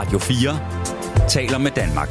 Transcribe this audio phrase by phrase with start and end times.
[0.00, 2.08] Radio 4 taler med Danmark.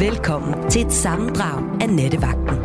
[0.00, 2.56] Velkommen til et sammendrag af Nettevagten.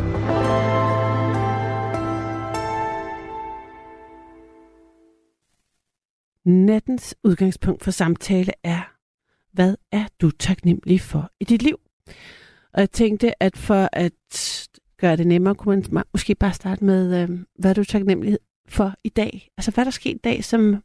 [6.66, 8.94] Nattens udgangspunkt for samtale er,
[9.52, 11.76] hvad er du taknemmelig for i dit liv?
[12.74, 14.12] Og jeg tænkte, at for at
[15.00, 18.94] gøre det nemmere, kunne man måske bare starte med, øh, hvad er du taknemmelig for
[19.04, 19.50] i dag?
[19.56, 20.82] Altså, hvad er der sket i dag, som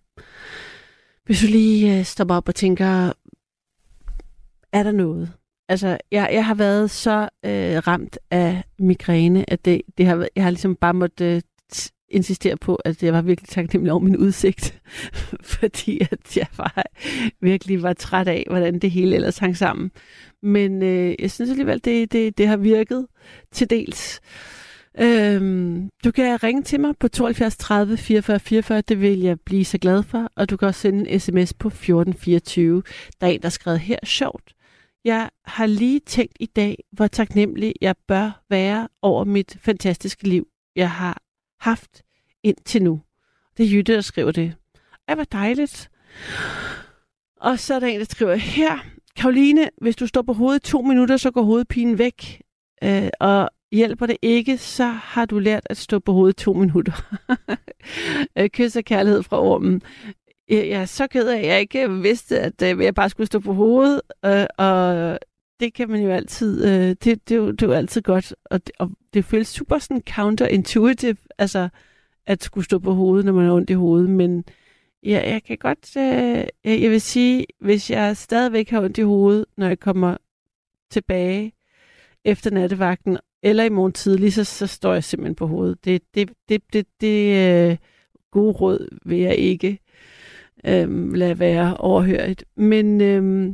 [1.25, 3.13] hvis du lige øh, stopper op og tænker,
[4.73, 5.33] er der noget?
[5.69, 10.43] Altså, jeg, jeg har været så øh, ramt af migræne, at det, det har, jeg
[10.43, 11.41] har ligesom bare måtte øh,
[12.09, 14.81] insistere på, at jeg var virkelig taknemmelig over min udsigt,
[15.57, 16.83] fordi at jeg var,
[17.41, 19.91] virkelig var træt af, hvordan det hele ellers hang sammen.
[20.43, 23.07] Men øh, jeg synes alligevel, det, det, det har virket
[23.51, 24.21] til dels.
[24.99, 29.65] Øhm, du kan ringe til mig på 72 30 44 44, det vil jeg blive
[29.65, 32.83] så glad for, og du kan også sende en sms på 1424.
[33.21, 34.53] Der er en, der skrev skrevet her, sjovt.
[35.05, 40.47] Jeg har lige tænkt i dag, hvor taknemmelig jeg bør være over mit fantastiske liv,
[40.75, 41.21] jeg har
[41.59, 42.03] haft
[42.43, 43.01] indtil nu.
[43.57, 44.55] Det er Jytte, der skriver det.
[45.07, 45.89] Ej, hvor dejligt.
[47.41, 48.77] Og så er der en, der skriver her.
[49.15, 52.41] Karoline, hvis du står på hovedet to minutter, så går hovedpinen væk.
[52.83, 56.93] Øh, og hjælper det ikke, så har du lært at stå på hovedet to minutter.
[58.37, 59.81] Øh, kys og kærlighed fra ormen.
[60.51, 63.27] Øh, jeg er så ked af, at jeg ikke øh, vidste, at jeg bare skulle
[63.27, 64.01] stå på hovedet.
[64.57, 65.19] Og
[65.59, 68.35] det kan man jo altid, øh, det, det, er jo, det er jo altid godt,
[68.45, 71.69] og det, og det føles super sådan counterintuitive, altså
[72.25, 74.45] at skulle stå på hovedet, når man har ondt i hovedet, men
[75.03, 79.45] ja, jeg kan godt, øh, jeg vil sige, hvis jeg stadigvæk har ondt i hovedet,
[79.57, 80.17] når jeg kommer
[80.91, 81.53] tilbage
[82.25, 85.85] efter nattevagten, eller i morgen tidlig, så, så står jeg simpelthen på hovedet.
[85.85, 87.19] Det, det, det, det, det
[87.71, 87.77] øh,
[88.31, 89.79] gode råd vil jeg ikke
[90.65, 92.43] øh, lade være overhørt.
[92.55, 93.53] Men øh,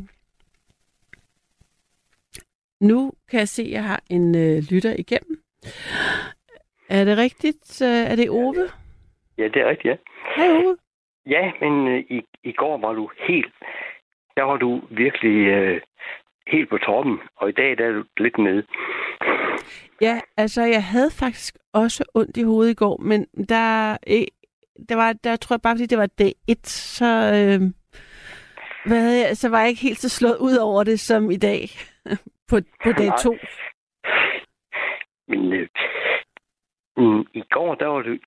[2.82, 5.44] nu kan jeg se, at jeg har en øh, lytter igennem.
[6.90, 7.82] Er det rigtigt?
[7.82, 8.70] Øh, er det Ove?
[9.38, 9.96] Ja, det er rigtigt, ja.
[10.36, 10.78] Hej Ove.
[11.26, 13.54] Ja, men øh, i, i går var du helt...
[14.38, 15.82] Der var du virkelig øh,
[16.48, 18.64] helt på toppen, og i dag der er du lidt nede.
[20.02, 23.98] Ja, altså jeg havde faktisk også ondt i hovedet i går, men der,
[24.90, 27.62] der var, der tror jeg bare, fordi det var dag et, så, øh,
[28.86, 31.62] hvad så var jeg ikke helt så slået ud over det som i dag
[32.50, 33.18] på, på dag Nej.
[33.18, 33.38] to.
[35.28, 35.68] Men øh,
[36.98, 38.18] mm, i går, der var du,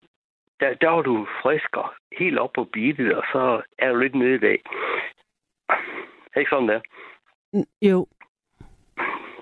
[0.61, 4.15] der, der var du frisk og helt op på beatet, og så er du lidt
[4.15, 4.63] nede i dag.
[5.69, 6.81] Er det ikke sådan der?
[7.83, 8.07] Jo.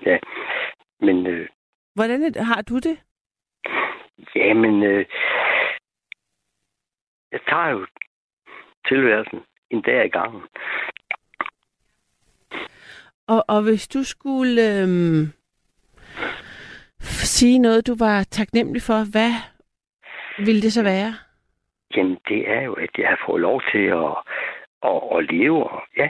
[0.05, 0.17] Ja.
[0.99, 1.47] Men øh,
[1.95, 2.97] Hvordan er har du det?
[4.35, 5.05] ja, men øh,
[7.31, 7.87] jeg tager jo
[8.87, 9.39] tilværelsen
[9.69, 10.41] en dag ad gangen.
[13.27, 15.25] Og, og hvis du skulle øhm,
[17.35, 19.31] sige noget, du var taknemmelig for, hvad
[20.45, 21.13] ville det så være?
[21.95, 24.15] Jamen, det er jo, at jeg har fået lov til at,
[24.83, 26.09] at, at leve, og ja,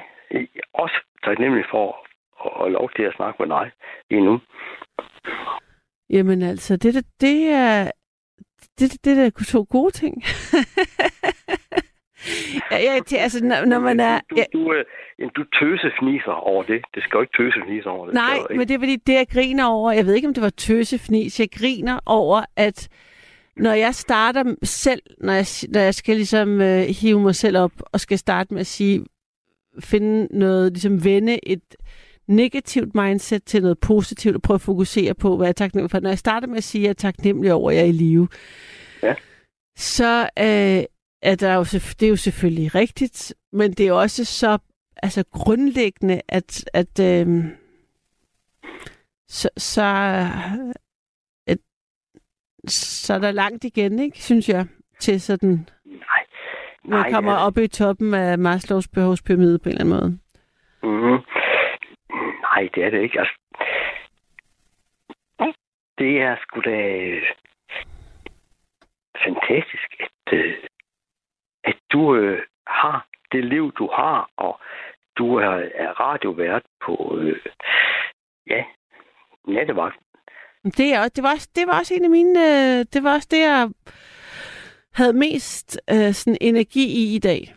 [0.74, 1.86] også taknemmelig for
[2.46, 3.66] at, at lov til at snakke med dig
[4.10, 4.36] lige nu.
[6.10, 7.92] Jamen altså, det, det, det er
[8.80, 10.24] det, det er da to gode ting.
[12.72, 14.20] ja, ja, det, altså, når, når man er...
[14.30, 14.86] Du, Ja, du, øh,
[15.36, 16.86] du tøsefniser over det.
[16.96, 18.14] Det skal jo ikke tøsefniser over det.
[18.14, 20.44] nej, Det men det er fordi, det jeg griner over, jeg ved ikke, om det
[20.44, 22.90] var tøsefnis, jeg griner over, at
[23.58, 27.72] når jeg starter selv, når jeg, når jeg skal ligesom øh, hive mig selv op,
[27.94, 29.06] og skal starte med at sige,
[29.80, 31.76] finde noget, ligesom vende et
[32.28, 36.00] negativt mindset til noget positivt, og prøve at fokusere på, hvad jeg er taknemmelig for.
[36.00, 37.92] Når jeg starter med at sige, at jeg er taknemmelig over, at jeg er i
[37.92, 38.28] live,
[39.04, 39.16] Ja.
[39.78, 40.84] så øh,
[41.22, 44.58] er der jo, det er jo selvfølgelig rigtigt, men det er også så
[45.04, 47.46] altså grundlæggende, at, at øh,
[49.30, 49.82] så, så,
[51.48, 51.58] at,
[52.68, 54.66] så er der langt igen, ikke, synes jeg,
[55.00, 55.70] til sådan,
[56.90, 57.46] man Nej, kommer ja.
[57.46, 60.20] op i toppen af Maslows behovspyramide på en eller anden måde.
[60.84, 61.20] Mm-hmm.
[62.42, 63.20] Nej, det er det ikke.
[63.20, 63.38] Altså,
[65.98, 67.24] det er sgu da øh,
[69.26, 70.54] fantastisk, at, øh,
[71.64, 74.60] at du øh, har det liv, du har, og
[75.18, 77.40] du er, er radiovært på, øh,
[78.48, 78.64] ja,
[79.48, 79.96] nattevagt.
[80.64, 82.40] Det, er, det, var det var også en af mine...
[82.40, 83.70] Øh, det var også det, jeg
[84.96, 87.56] havde mest øh, sådan energi i i dag.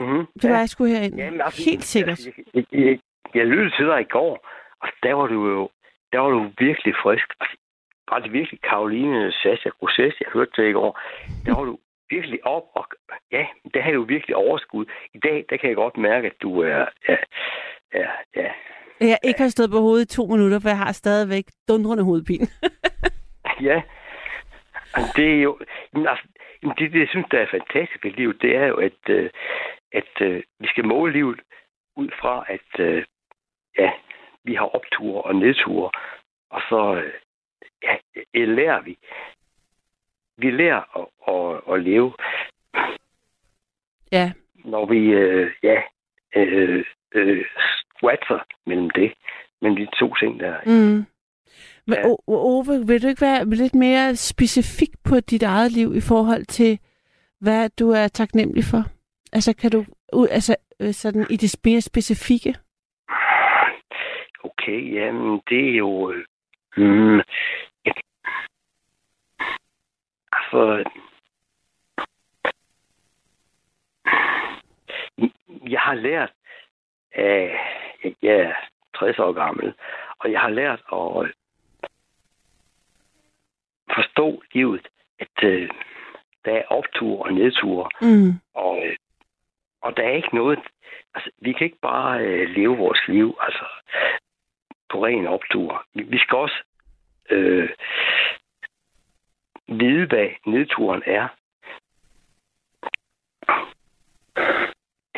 [0.00, 0.26] Mm-hmm.
[0.42, 1.16] Det var, jeg skulle herind.
[1.16, 2.26] Jamen, altså, Helt sikkert.
[2.26, 2.98] Jeg, jeg, jeg,
[3.34, 4.48] jeg lyttede til dig i går,
[4.82, 5.68] og der var du jo
[6.12, 7.28] der var du virkelig frisk.
[7.40, 7.56] Altså,
[8.10, 11.00] var det virkelig Karoline Sasha Grosses, jeg hørte det i går.
[11.46, 11.78] Der var du
[12.10, 12.84] virkelig op og
[13.32, 14.84] ja, der havde du virkelig overskud.
[15.14, 17.16] I dag, der kan jeg godt mærke, at du er, er,
[17.92, 18.52] er, er
[19.00, 22.46] Jeg ikke har stået på hovedet i to minutter, for jeg har stadigvæk dundrende hovedpine.
[23.60, 23.82] Ja,
[25.16, 25.58] det er jo...
[25.94, 26.26] jamen, Altså,
[26.78, 29.30] det, det, jeg synes, der er fantastisk ved livet, det er jo, at, øh,
[29.92, 31.40] at øh, vi skal måle livet
[31.96, 33.04] ud fra, at øh,
[33.78, 33.90] ja,
[34.44, 35.90] vi har opture og nedture,
[36.50, 37.12] og så øh,
[37.82, 37.96] ja,
[38.34, 38.98] øh, lærer vi.
[40.36, 42.12] Vi lærer at, at, at leve,
[44.12, 44.32] ja,
[44.64, 45.82] når vi øh, ja,
[46.36, 47.46] øh, øh,
[47.96, 49.14] squatter mellem det,
[49.60, 50.60] mellem de to ting der.
[50.66, 51.06] Mm.
[51.86, 52.14] Men Ja.
[52.26, 56.78] Ove, vil du ikke være lidt mere specifik på dit eget liv i forhold til,
[57.40, 58.82] hvad du er taknemmelig for?
[59.32, 59.84] Altså, kan du
[60.30, 62.54] altså, øh, sådan i det mere specifikke?
[64.44, 66.10] Okay, jamen, det er jo...
[66.10, 66.24] øh,
[66.76, 67.16] Hmm,
[67.86, 67.92] ja.
[70.32, 70.84] Altså...
[75.70, 76.32] Jeg har lært
[77.12, 77.58] af...
[78.22, 78.54] Jeg er
[78.98, 79.74] 60 år gammel,
[80.18, 81.32] og jeg har lært at øh,
[83.94, 85.70] forstå livet, at øh,
[86.44, 88.32] der er optur og nedtur, Mm.
[88.54, 88.96] og, øh,
[89.80, 90.58] og der er ikke noget...
[91.14, 93.64] Altså, vi kan ikke bare øh, leve vores liv altså,
[94.90, 95.86] på ren optur.
[95.94, 96.62] Vi, vi skal også
[97.30, 97.70] øh,
[99.68, 101.28] vide, hvad nedturen er.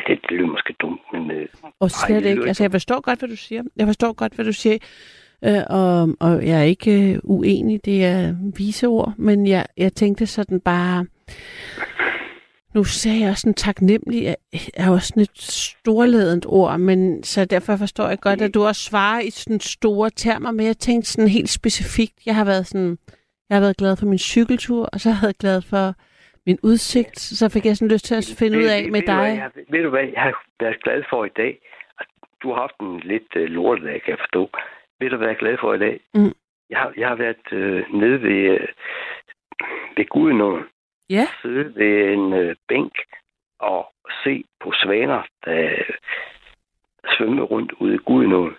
[0.09, 1.47] Det lyder måske dumt, men øh,
[1.79, 2.47] Og slet det ikke.
[2.47, 3.63] Altså, jeg forstår godt, hvad du siger.
[3.75, 4.77] Jeg forstår godt, hvad du siger.
[5.45, 7.85] Øh, og, og jeg er ikke øh, uenig.
[7.85, 9.13] Det er vise ord.
[9.17, 11.05] Men jeg, jeg tænkte sådan bare...
[12.73, 14.35] Nu sagde jeg også en taknemmelig,
[14.73, 18.81] er, også sådan et storladent ord, men så derfor forstår jeg godt, at du også
[18.81, 22.97] svarer i sådan store termer, men jeg tænkte sådan helt specifikt, jeg har været sådan,
[23.49, 25.95] jeg har været glad for min cykeltur, og så har jeg været glad for
[26.45, 29.07] min udsigt, så fik jeg sådan lyst til at finde ud af ved, med ved,
[29.07, 29.37] du, hvad, dig.
[29.37, 31.59] jeg, ved du hvad, jeg har været glad for i dag?
[32.43, 34.49] Du har haft en lidt øh, lortedag, kan jeg forstå.
[34.99, 35.99] Ved du, hvad jeg er glad for i dag?
[36.13, 36.33] Mm.
[36.69, 38.67] Jeg, har, jeg har været øh, nede ved, øh,
[39.97, 40.63] ved Gudenåen.
[41.09, 42.93] Ja, sidde ved en øh, bænk
[43.59, 43.93] og
[44.23, 45.95] se på svaner, der øh,
[47.17, 48.55] svømmer rundt ude i Gudenåen.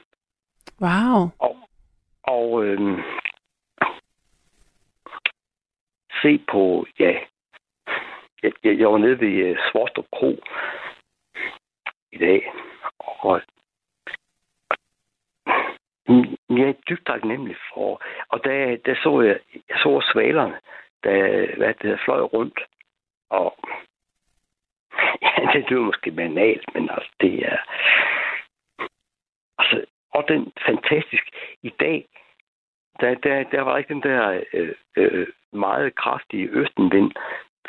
[0.80, 1.30] wow.
[2.22, 2.98] Og øh,
[6.22, 7.12] se på, ja,
[8.64, 10.38] jeg, jeg, var nede ved øh, Svorstrup Kro
[12.12, 12.52] i dag,
[12.98, 13.40] og
[16.08, 20.60] mm, jeg er dybt taknemmelig for, og der, der så jeg, jeg så svalerne,
[21.04, 22.60] der hvad det hedder, fløj rundt,
[23.30, 23.56] og
[25.22, 27.58] ja, det lyder måske banalt, men altså, det er,
[29.58, 31.24] altså, og den fantastisk,
[31.62, 32.08] i dag,
[33.00, 37.12] der, der, der var ikke den der øh, øh, meget kraftige østenvind,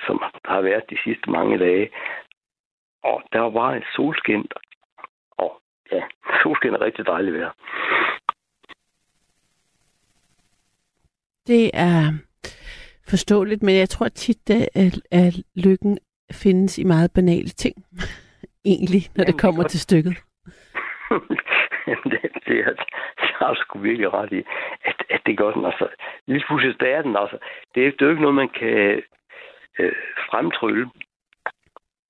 [0.06, 1.90] som har været de sidste mange dage.
[3.04, 4.46] Og der var et solskin,
[5.32, 5.62] og
[5.92, 6.02] ja,
[6.44, 7.52] solskin er rigtig dejligt vejr.
[11.48, 12.02] Det er
[13.10, 16.00] forståeligt, men jeg tror tit, at, at lykken
[16.32, 17.76] findes i meget banale ting.
[18.72, 19.72] Egentlig, når Jamen, det det kommer er godt.
[19.72, 20.16] til stykket.
[21.88, 22.74] Jamen, det, det, er,
[23.22, 24.44] det har sgu virkelig ret i,
[24.86, 25.66] at, at det gør den.
[25.66, 25.88] Altså,
[26.28, 27.16] lige pludselig der er den.
[27.18, 27.38] Altså,
[27.76, 29.02] det, er, det er jo ikke noget, man kan
[29.80, 29.92] øh,
[30.30, 30.90] fremtrylle.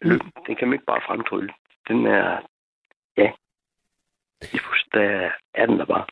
[0.01, 1.50] Lykken, den kan man ikke bare fremtrylle.
[1.88, 2.39] Den er,
[3.17, 3.31] ja,
[4.93, 6.05] der er den der bare.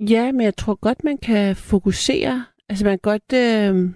[0.00, 2.44] Ja, men jeg tror godt, man kan fokusere.
[2.68, 3.94] Altså, man kan godt øh,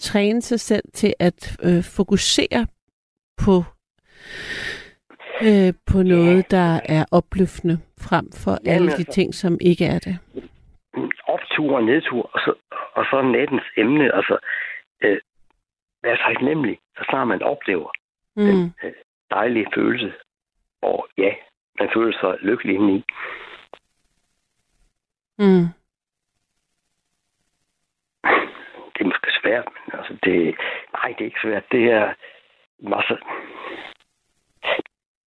[0.00, 2.66] træne sig selv til at øh, fokusere
[3.44, 3.56] på,
[5.42, 9.84] øh, på noget, der er opløftende, frem for Ja, alle de altså- ting, som ikke
[9.84, 10.18] er det.
[11.26, 12.52] optur og nedtur, og så,
[12.94, 14.38] og så nattens emne, altså,
[15.04, 15.18] øh,
[16.02, 17.90] vær taknemmelig, så snart man oplever
[18.36, 18.44] Mm.
[18.44, 18.92] den øh,
[19.30, 20.12] dejlige følelse,
[20.82, 21.34] og ja,
[21.78, 23.04] man føler sig lykkelig indeni.
[25.38, 25.66] Mm.
[28.94, 30.56] Det er måske svært, men altså, det,
[30.92, 31.72] nej, det er ikke svært.
[31.72, 32.14] Det er,
[32.96, 33.16] altså,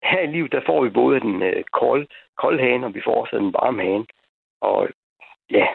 [0.04, 3.22] her i livet, der får vi både den øh, kold, kolde hane, og vi får
[3.22, 4.06] også den varme hane.
[4.62, 4.90] Og
[5.50, 5.68] ja,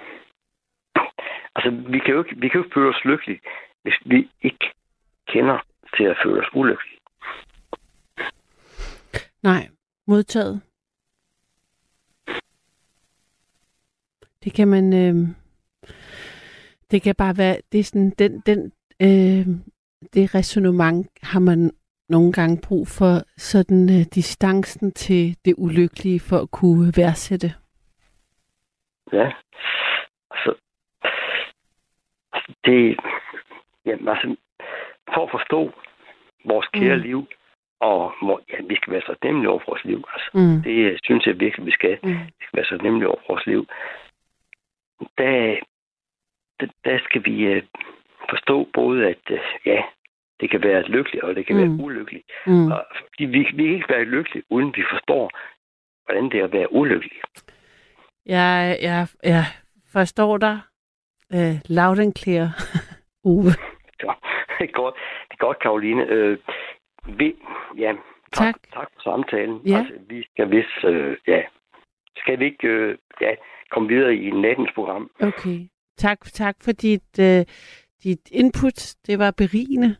[1.54, 3.40] altså, vi kan jo ikke, vi kan jo ikke føle os lykkelige,
[3.82, 4.72] hvis vi ikke
[5.36, 5.58] kender
[5.96, 7.00] til at føle os ulykkelige.
[9.42, 9.68] Nej,
[10.06, 10.62] modtaget.
[14.44, 14.92] Det kan man...
[14.92, 15.28] Øh,
[16.90, 17.56] det kan bare være...
[17.72, 19.46] Det er sådan, den, den, øh,
[20.14, 21.70] det resonemang har man
[22.08, 27.54] nogle gange brug for sådan øh, distancen til det ulykkelige for at kunne værdsætte.
[29.12, 29.32] Ja.
[30.30, 30.54] Altså,
[32.64, 32.96] det,
[33.86, 34.36] jamen, altså,
[35.14, 35.72] for at forstå
[36.44, 37.02] vores kære Mm.
[37.02, 37.26] liv,
[37.80, 40.04] og må, ja, vi skal være så nemlige over vores liv.
[40.12, 40.30] Altså.
[40.34, 40.62] Mm.
[40.62, 41.98] Det øh, synes jeg virkelig, vi skal.
[42.02, 42.08] Mm.
[42.38, 43.66] Vi skal være så nemlige over vores liv.
[45.18, 45.56] Der,
[46.60, 47.62] der, der skal vi øh,
[48.30, 49.82] forstå både, at øh, ja,
[50.40, 51.62] det kan være lykkeligt, og det kan Mm.
[51.62, 52.26] være ulykkeligt.
[52.46, 52.72] Mm.
[52.72, 55.30] Og, fordi vi, vi kan ikke være lykkelige, uden vi forstår,
[56.04, 57.20] hvordan det er at være ulykkelig.
[58.26, 59.44] Jeg, jeg, jeg
[59.92, 60.58] forstår dig
[61.34, 62.48] uh, loud and clear,
[63.24, 63.50] Uwe.
[64.60, 64.94] Er godt,
[65.28, 66.06] det er godt Karoline.
[66.06, 66.38] Øh,
[67.18, 67.34] vi,
[67.78, 67.92] ja,
[68.32, 68.54] tak, Tak.
[68.72, 69.60] tak for samtalen.
[69.66, 69.78] Ja.
[69.78, 71.42] Altså, vi skal vist, øh, ja,
[72.16, 73.34] skal vi ikke øh, ja,
[73.70, 75.10] komme videre i nattens program?
[75.20, 75.58] Okay.
[75.96, 77.42] Tak, tak for dit, uh,
[78.04, 78.94] dit input.
[79.06, 79.96] Det var berigende.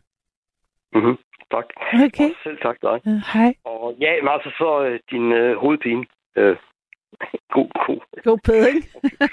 [0.93, 1.17] Mm-hmm.
[1.51, 1.65] Tak.
[2.05, 2.29] Okay.
[2.29, 2.99] Og selv tak dig.
[3.05, 3.53] Uh, hej.
[3.63, 6.05] Og ja, men altså så øh, din øh, hovedpine.
[6.35, 6.57] Øh,
[7.55, 7.99] god, god.
[8.23, 8.83] God bedring.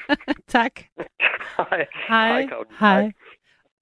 [0.57, 0.73] tak.
[1.57, 1.87] Hej.
[2.09, 2.47] Hej.
[2.47, 2.77] Karoline.
[2.81, 3.13] Hej.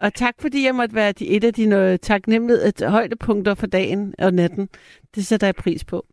[0.03, 4.15] Og tak, fordi jeg måtte være et af dine øh, taknemmelige øh, højdepunkter for dagen
[4.19, 4.69] og natten.
[5.15, 6.07] Det sætter jeg pris på.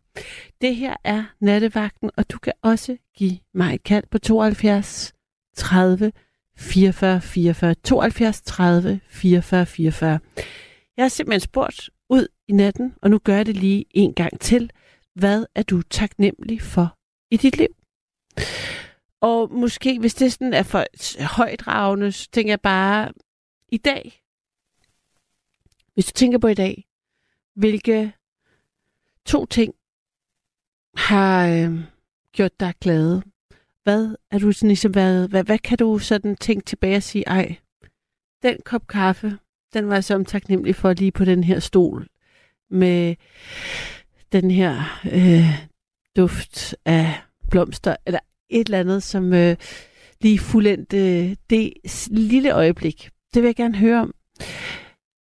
[0.60, 5.12] Det her er nattevagten, og du kan også give mig et kald på 72
[5.56, 6.12] 30
[6.56, 7.74] 44 44.
[7.74, 10.18] 72 30 44 44.
[10.96, 14.40] Jeg har simpelthen spurgt ud i natten, og nu gør jeg det lige en gang
[14.40, 14.70] til.
[15.14, 16.96] Hvad er du taknemmelig for
[17.30, 17.68] i dit liv?
[19.20, 20.84] Og måske, hvis det sådan er for
[21.36, 23.12] højdragende, så tænker jeg bare,
[23.72, 24.22] i dag,
[25.94, 26.84] hvis du tænker på i dag,
[27.54, 28.12] hvilke
[29.26, 29.74] to ting
[30.96, 31.80] har øh,
[32.32, 33.22] gjort dig glade?
[33.82, 37.24] Hvad er du sådan ligesom været, hvad, hvad kan du sådan tænke tilbage og sige,
[37.26, 37.56] ej,
[38.42, 39.38] den kop kaffe,
[39.72, 42.08] den var jeg så taknemmelig for lige på den her stol
[42.70, 43.16] med
[44.32, 45.68] den her øh,
[46.16, 49.56] duft af blomster, eller et eller andet, som øh,
[50.20, 51.72] lige fuldendte det
[52.10, 53.10] lille øjeblik.
[53.34, 54.14] Det vil jeg gerne høre om.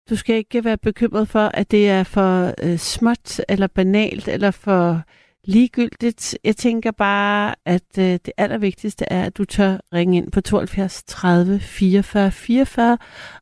[0.09, 4.51] Du skal ikke være bekymret for, at det er for øh, småt, eller banalt, eller
[4.51, 5.01] for
[5.43, 6.37] ligegyldigt.
[6.43, 11.03] Jeg tænker bare, at øh, det allervigtigste er, at du tør ringe ind på 72
[11.03, 12.97] 30 44 44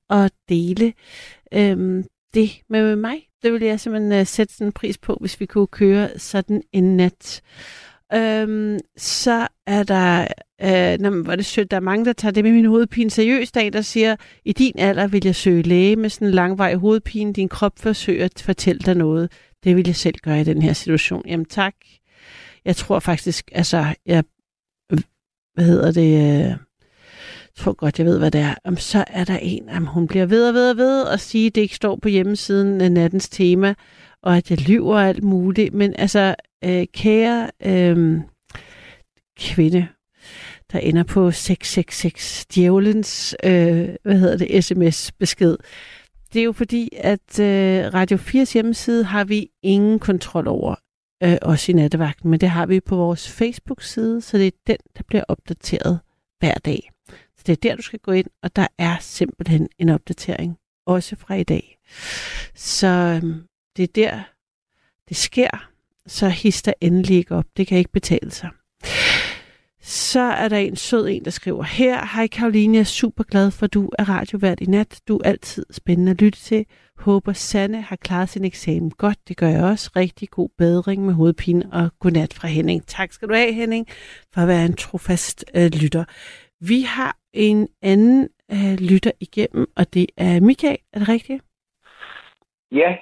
[0.10, 0.93] og dele
[1.53, 2.03] øh,
[2.34, 3.27] det med mig.
[3.43, 6.62] Det ville jeg simpelthen øh, sætte sådan en pris på, hvis vi kunne køre sådan
[6.72, 7.41] en nat.
[8.13, 10.27] Øhm, så er der,
[10.62, 12.65] øh, nå, men hvor er det sødt, der er mange, der tager det med min
[12.65, 13.55] hovedpine seriøst.
[13.55, 17.33] Der der siger, i din alder vil jeg søge læge med sådan en langvej hovedpine.
[17.33, 19.31] Din krop forsøger at fortælle dig noget.
[19.63, 21.24] Det vil jeg selv gøre i den her situation.
[21.27, 21.75] Jamen tak.
[22.65, 24.24] Jeg tror faktisk, altså, jeg,
[25.53, 26.50] hvad hedder det, øh,
[27.55, 28.55] jeg tror godt, jeg ved, hvad det er.
[28.63, 31.47] Om så er der en, om hun bliver ved og ved og ved og sige,
[31.47, 33.74] at det ikke står på hjemmesiden af nattens tema,
[34.25, 35.74] og at jeg lyver og alt muligt.
[35.74, 38.22] Men altså, øh, kære øh,
[39.38, 39.88] kvinde,
[40.72, 45.58] der ender på 666, djævelens, øh, hvad hedder det, sms-besked.
[46.34, 50.75] Det er jo fordi, at øh, Radio 4's hjemmeside har vi ingen kontrol over,
[51.24, 54.77] øh, også i nattevagten, men det har vi på vores Facebook-side, så det er den,
[54.98, 56.00] der bliver opdateret
[56.39, 56.91] hver dag.
[57.10, 61.15] Så det er der, du skal gå ind, og der er simpelthen en opdatering, også
[61.15, 61.77] fra i dag.
[62.55, 63.36] Så øh,
[63.77, 64.24] det er der,
[65.10, 65.70] det sker,
[66.08, 67.46] så hister endelig ikke op.
[67.58, 68.50] Det kan ikke betale sig.
[69.88, 72.15] Så er der en sød en, der skriver her.
[72.15, 75.01] Hej Karoline, jeg er super glad for, at du er radiovært i nat.
[75.08, 76.65] Du er altid spændende at lytte til.
[76.98, 79.27] Håber Sanne har klaret sin eksamen godt.
[79.27, 79.91] Det gør jeg også.
[79.96, 82.88] Rigtig god bedring med hovedpine og godnat fra Henning.
[82.88, 83.88] Tak skal du have, Henning,
[84.34, 86.05] for at være en trofast øh, lytter.
[86.60, 90.77] Vi har en anden øh, lytter igennem, og det er Michael.
[90.94, 91.44] Er det rigtigt?
[92.72, 92.96] Ja,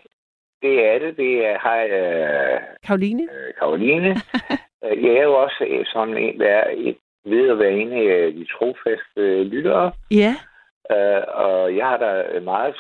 [0.64, 1.18] det er det.
[1.18, 3.24] Det er hej, øh, Karoline?
[3.24, 4.16] øh, Karoline.
[4.86, 7.92] Øh, jeg er jo også øh, sådan en, der er et, ved at være en
[7.92, 9.92] af de trofaste øh, lyttere.
[10.12, 10.36] Ja.
[10.92, 12.76] Øh, og jeg har da meget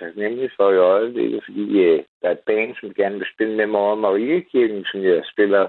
[0.00, 3.66] taknemmelig for i øjeblikket, fordi øh, der er et band, som gerne vil spille med
[3.66, 5.68] mig over Mariekirken, som jeg spiller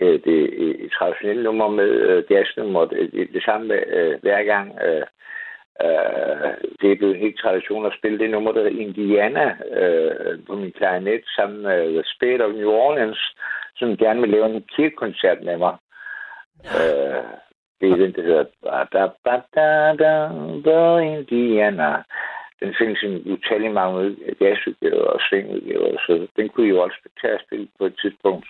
[0.00, 0.38] øh, det
[0.84, 2.84] et traditionelle nummer med øh, jazznummer.
[2.84, 4.78] Det, det, det samme øh, hver gang.
[4.86, 5.06] Øh,
[5.82, 10.38] øh, det er blevet en helt tradition at spille det nummer, der hedder Indiana øh,
[10.46, 13.34] på min klarinet sammen med The Spirit of New Orleans,
[13.76, 15.76] som gerne vil lave en kirkekoncert med mig.
[16.64, 17.24] Øh,
[17.80, 18.44] det er den, der hedder
[18.92, 19.70] da, da, da,
[20.04, 20.28] da,
[20.64, 22.02] da, Indiana.
[22.60, 26.96] Den findes i en utallig mange jazzudgaver og swingudgaver, så den kunne I jo også
[27.20, 28.46] tage at spille på et tidspunkt.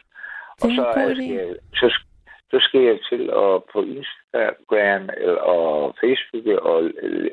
[0.62, 1.88] Og så, skal så,
[2.50, 6.90] så skal jeg til at på Instagram eller- og Facebook og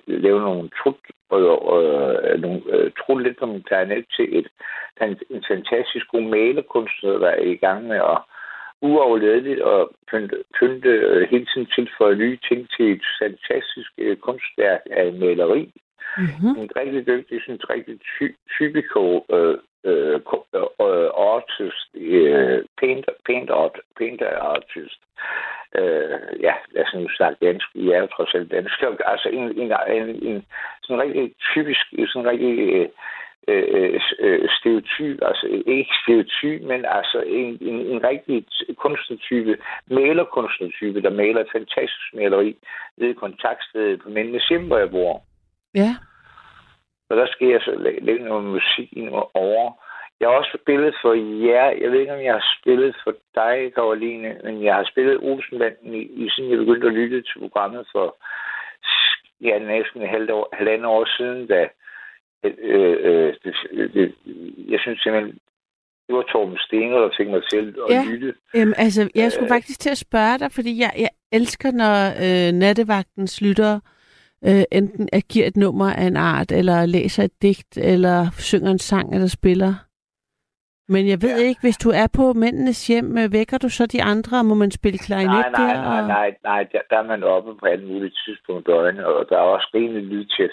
[0.08, 0.96] lave nogle trut,
[1.34, 4.48] øh, nogle, øh, trut lidt på min klarinet til et,
[5.02, 8.18] en, en fantastisk god malerkunstner, der er i gang med at
[8.82, 14.82] uafladeligt og pynte, pynte øh, hele tiden tilføje nye ting til et fantastisk øh, kunstværk
[14.92, 15.72] af maleri.
[16.18, 16.50] Mm-hmm.
[16.62, 20.22] En rigtig dygtig, sådan en rigtig ty- typico øh, Øh,
[20.56, 25.02] øh, øh, artist, øh, painter, painter, painter artist.
[25.76, 27.68] Øh, ja, lad os nu snakke dansk.
[27.74, 28.84] Vi er jo trods alt dansk.
[29.06, 30.46] Altså en, en, en, en
[30.84, 32.90] sådan rigtig typisk, sådan rigtig øh,
[33.48, 38.46] øh, øh, stereotyp, altså ikke stereotyp, men altså en, en, en rigtig
[38.78, 39.58] kunstnertype,
[39.88, 42.56] malerkunstnertype, der maler fantastisk maleri
[42.98, 45.24] ved kontaktstedet på Mændenes Hjem, hvor jeg bor.
[45.76, 45.96] Ja.
[47.12, 47.72] Og der skal jeg så
[48.08, 49.66] lægge noget musik ind over.
[50.20, 51.14] Jeg har også spillet for
[51.48, 51.68] jer.
[51.82, 55.94] Jeg ved ikke, om jeg har spillet for dig, Karoline, men jeg har spillet Olsenbanden
[55.94, 58.08] i, i siden jeg begyndte at lytte til programmet for
[59.42, 60.10] ja, næsten et
[60.54, 61.68] halvandet år siden, da
[62.44, 63.54] øh, øh, det,
[63.94, 64.16] det,
[64.74, 65.40] jeg synes simpelthen,
[66.08, 68.04] det var Torben Stenger, der fik mig til at ja.
[68.12, 68.34] lytte.
[68.54, 71.96] Jamen, altså, jeg skulle øh, faktisk til at spørge dig, fordi jeg, jeg elsker, når
[72.26, 74.01] øh, nattevagtens lyttere øh,
[74.72, 79.14] enten giver et nummer af en art, eller læser et digt, eller synger en sang,
[79.14, 79.74] eller spiller.
[80.94, 81.48] Men jeg ved ja.
[81.48, 84.56] ikke, hvis du er på mændenes hjem, øh, vækker du så de andre, og må
[84.56, 85.82] man spille klarinet nej, nej, der?
[85.82, 88.74] Nej, nej, nej, der, der er man oppe på alle mulige tidspunkter
[89.06, 90.52] og der er også rimelig lydtæt.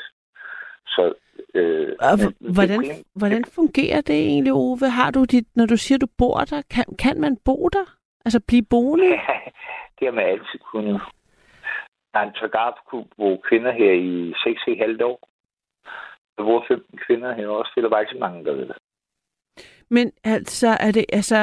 [0.86, 1.12] Så,
[1.54, 4.88] øh, og men, hvordan, det, hvordan fungerer det egentlig, Ove?
[4.90, 7.86] Har du dit, når du siger, du bor der, kan, kan man bo der?
[8.24, 9.04] Altså blive boende?
[9.04, 9.20] Ja,
[9.98, 11.00] det har man altid kunnet.
[12.12, 15.28] Der er en Tagarp kunne bo kvinder her i 6,5 år.
[16.36, 17.72] Der bor 15 kvinder her også.
[17.74, 18.76] Det er der bare ikke så mange, der ved det.
[19.90, 21.36] Men altså, er det, altså,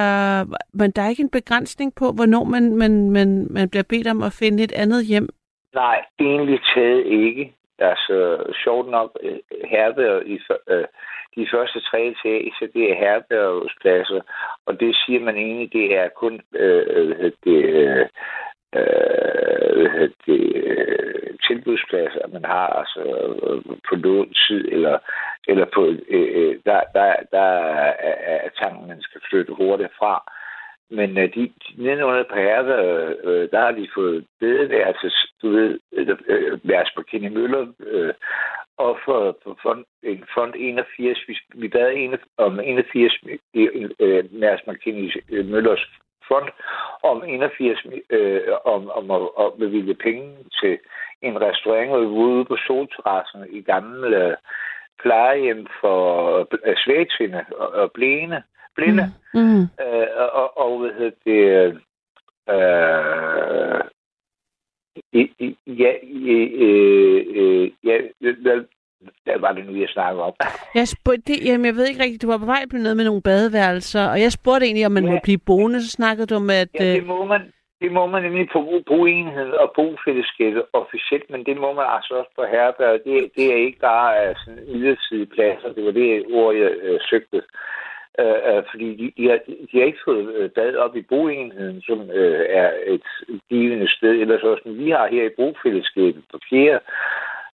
[0.73, 4.23] men der er ikke en begrænsning på, hvornår man, man, man, man bliver bedt om
[4.23, 5.29] at finde et andet hjem?
[5.73, 7.53] Nej, egentlig taget ikke.
[7.79, 10.85] Altså, sjovt nok, øh, herberg i øh,
[11.35, 14.21] de første tre etager, det er herbergspladser,
[14.65, 18.07] og det siger man egentlig, det er kun øh, det, øh,
[18.75, 20.34] øh, det,
[21.65, 24.97] tilbudsplads, at man har altså øh, på låntid, eller,
[25.47, 27.47] eller på, øh, øh der, der, der
[27.89, 30.31] er, er tanken, man skal flytte hurtigt fra.
[30.89, 32.77] Men øh, de, de nedenunder på herre,
[33.23, 38.13] øh, der har de fået bedeværelse, du ved, øh, værelse på Kenny Møller, øh,
[38.77, 43.13] og for, for fond, en fond 81, vi, vi bad en, om 81
[43.99, 45.87] øh, Mærs McKinney øh, Møllers
[46.27, 46.49] fond
[47.03, 50.79] om 81 øh, om, om om at bevilge penge til
[51.21, 54.37] en restaurant ude på solterrassen i gamle øh,
[55.01, 58.43] plejehjem for øh, svægtvinde og, blinde.
[58.75, 59.13] blinde.
[59.33, 59.39] Mm.
[59.41, 59.61] Mm.
[59.61, 61.41] Øh, og, og hvad hedder det...
[62.49, 63.81] Øh,
[65.67, 65.91] ja,
[67.35, 67.97] øh, ja,
[69.23, 70.33] hvad var det nu, jeg snakkede om?
[70.75, 74.09] Jeg, spurgte, jamen, jeg ved ikke rigtigt, du var på vej noget med nogle badeværelser,
[74.09, 75.11] og jeg spurgte egentlig, om man ja.
[75.11, 76.69] må blive boende, så snakkede du om, at...
[76.79, 77.41] Ja, det må man,
[77.81, 82.31] det må man nemlig på boenhed og bofællesskabet officielt, men det må man altså også
[82.35, 82.99] på herberg.
[83.05, 86.99] Det, det er ikke bare øh, sådan midlertidige pladser, det var det ord, jeg øh,
[87.09, 87.41] søgte.
[88.19, 89.39] Øh, øh fordi de, de, har,
[89.71, 93.07] de har ikke fået øh, bad op i boenheden, som øh, er et
[93.49, 96.79] givende sted, ellers også, som vi har her i bofællesskabet på fjerde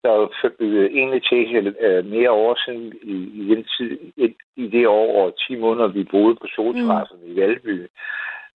[0.04, 4.00] der er bygget en etage øh, mere over siden i, i, den tid,
[4.56, 7.32] i, det år og 10 måneder, vi boede på solterrassen mm.
[7.32, 7.88] i Valby.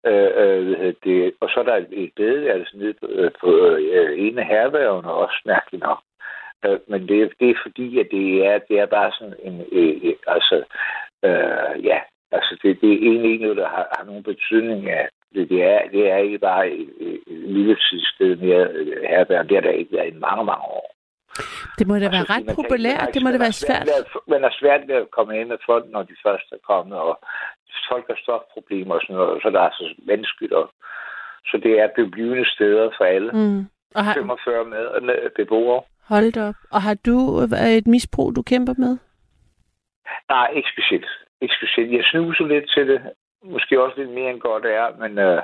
[0.05, 4.19] Øh, øh, det, og så er der et, et bedeværelse nede på, øh, på øh,
[4.19, 5.99] en af herværvene, også mærkeligt nok.
[6.65, 9.65] Øh, men det, det er fordi, at det er, det er bare sådan en...
[9.71, 10.63] Øh, øh, altså,
[11.23, 11.99] øh, ja,
[12.31, 15.63] altså det, det er egentlig ikke noget, der har, har nogen betydning af, det, det,
[15.63, 17.77] er, det er ikke bare et, et, et lille
[18.15, 19.49] sted mere øh, herværende.
[19.49, 20.92] Det har der ikke været i mange, mange år.
[21.79, 23.09] Det må da være ret populært.
[23.13, 23.87] Det må da være svært.
[24.27, 27.19] Man er svært ved at komme ind med folk, når de først er kommet, og
[27.91, 30.53] folk har stofproblemer og sådan noget, så der er så vanskeligt.
[30.53, 30.65] Og,
[31.49, 33.31] så det er beblivende steder for alle.
[33.31, 33.59] Mm.
[33.95, 34.13] Og har...
[34.13, 34.65] 45
[35.01, 35.81] med beboere.
[36.07, 36.55] Hold op.
[36.71, 37.15] Og har du
[37.77, 38.97] et misbrug, du kæmper med?
[40.29, 41.09] Nej, ikke specielt.
[41.41, 41.91] Ikke specielt.
[41.91, 43.01] Jeg snuser lidt til det.
[43.43, 45.41] Måske også lidt mere end godt er, men øh,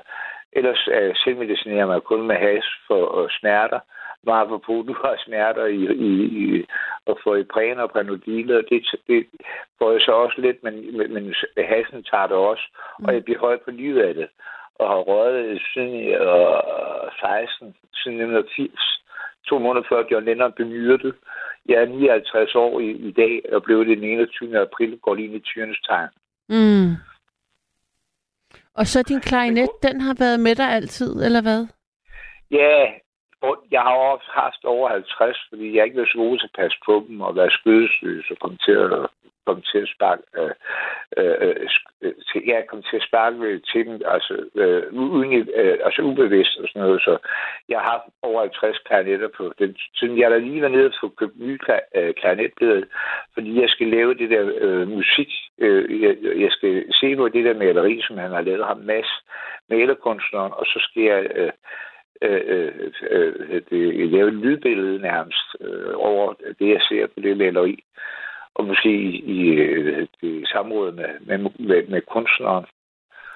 [0.54, 3.80] ellers øh, selvmedicinerer jeg mig kun med has for øh, smerter
[4.24, 6.66] meget på, du har smerter i, i, i
[7.06, 9.28] og få i præn og panodile, og det, det
[9.78, 12.66] får jeg så også lidt, men, men, men hassen tager det også,
[13.00, 13.06] mm.
[13.06, 14.30] og jeg bliver høj på livet af det,
[14.76, 19.04] og har røget siden øh, 16, siden 1980,
[19.48, 21.16] to måneder før John Lennon blev myrdet.
[21.66, 24.60] Jeg er 59 år i, i dag, og blev det den 21.
[24.60, 26.10] april, går lige ind i tyrens tegn.
[26.50, 26.92] Mm.
[28.74, 31.68] Og så din klarinet, den har været med dig altid, eller hvad?
[32.52, 32.92] Ja,
[33.72, 36.78] jeg har også haft over 50, fordi jeg ikke var så god til at passe
[36.86, 39.10] på dem og være skødesløs og komme til at,
[39.50, 40.56] kom til at sparke, øh,
[41.18, 41.56] øh, øh,
[42.04, 46.68] øh til, kom til at sparke til dem, altså, øh, uden, øh, altså ubevidst og
[46.68, 47.14] sådan noget, så
[47.70, 49.72] jeg har haft over 50 klarinetter på den.
[49.98, 51.60] Siden jeg der lige var nede og få købt nye
[51.96, 52.86] øh, klarinetbladet,
[53.34, 55.30] fordi jeg skal lave det der øh, musik,
[55.64, 59.16] øh, jeg, jeg, skal se på det der maleri, som han har lavet ham masse
[59.70, 61.52] malerkunstneren, og så skal jeg øh,
[62.22, 67.38] øh, øh, øh, det, lave et lydbillede nærmest øh, over det, jeg ser på det
[67.38, 67.84] maleri
[68.56, 72.66] og måske i, i, øh, i samråd med, med, med, med kunstneren.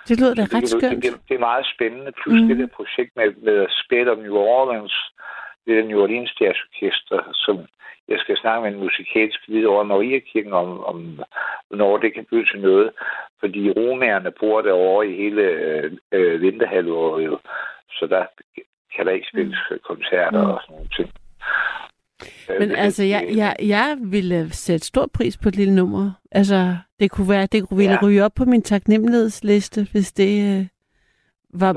[0.08, 1.04] Det lyder da ret skønt.
[1.04, 2.12] Det, det, det er meget spændende.
[2.12, 2.48] Plus mm.
[2.48, 4.96] det der projekt med, med at spille om New Orleans,
[5.66, 7.56] det der New Orleans Jazz Orkester, som
[8.08, 11.20] jeg skal snakke med en musikalsk leder over Mariakirken om, om,
[11.68, 12.92] hvornår det kan blive til noget.
[13.40, 17.40] Fordi romerne bor derovre i hele øh, øh vinterhalvåret,
[17.90, 18.26] så der
[18.96, 19.78] kan der ikke spilles mm.
[19.90, 20.50] koncerter mm.
[20.50, 21.10] og sådan nogle ting.
[22.60, 26.12] Men øh, altså, jeg, jeg, jeg ville sætte stor pris på et lille nummer.
[26.32, 28.08] Altså, det kunne være, det kunne ville ja.
[28.08, 30.66] ryge op på min taknemmelighedsliste, hvis det øh,
[31.54, 31.74] var,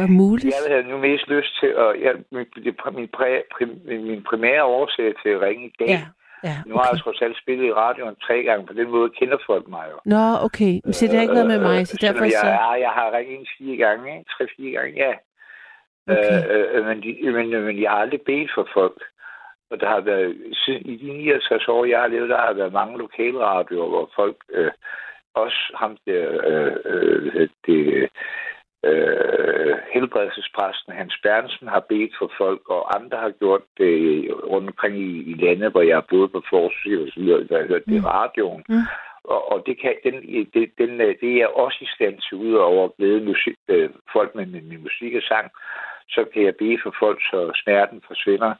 [0.00, 0.54] var muligt.
[0.54, 1.90] Jeg havde nu mest lyst til at...
[2.04, 2.46] Jeg, min,
[2.94, 3.40] min, præ,
[3.84, 6.02] min, min primære årsag til at ringe i dag, ja.
[6.44, 6.68] Ja, okay.
[6.70, 8.66] Nu har jeg trods alt spillet i radioen tre gange.
[8.66, 9.96] På den måde kender folk mig jo.
[10.04, 10.74] Nå, okay.
[10.84, 12.46] Men så det har ikke noget med mig, så øh, derfor så...
[12.46, 15.12] Jeg, jeg har ringet en fire gange, tre-fire gange, ja.
[16.10, 16.38] Okay.
[16.50, 19.02] Øh, øh, men, de, men, men jeg har aldrig bedt for folk.
[19.70, 20.36] Og der har været,
[20.68, 24.70] i de 69 år, jeg har levet, der har været mange lokalradioer, hvor folk, øh,
[25.34, 28.10] også ham der, øh, øh, det,
[28.84, 33.94] øh, helbredelsespræsten Hans Bernsen har bedt for folk, og andre har gjort det
[34.52, 37.60] rundt omkring i, i landet, hvor jeg har boet på forsøg og så videre, der
[37.60, 38.04] har hørt det i mm.
[38.04, 38.64] radioen.
[38.68, 38.86] Mm.
[39.24, 40.14] Og, og det, kan, den,
[40.54, 44.34] det, den, det er også i stand til, ud over at glæde musik, øh, folk
[44.34, 45.50] med min musik og sang,
[46.14, 48.54] så kan jeg bede for folk, så smerten forsvinder.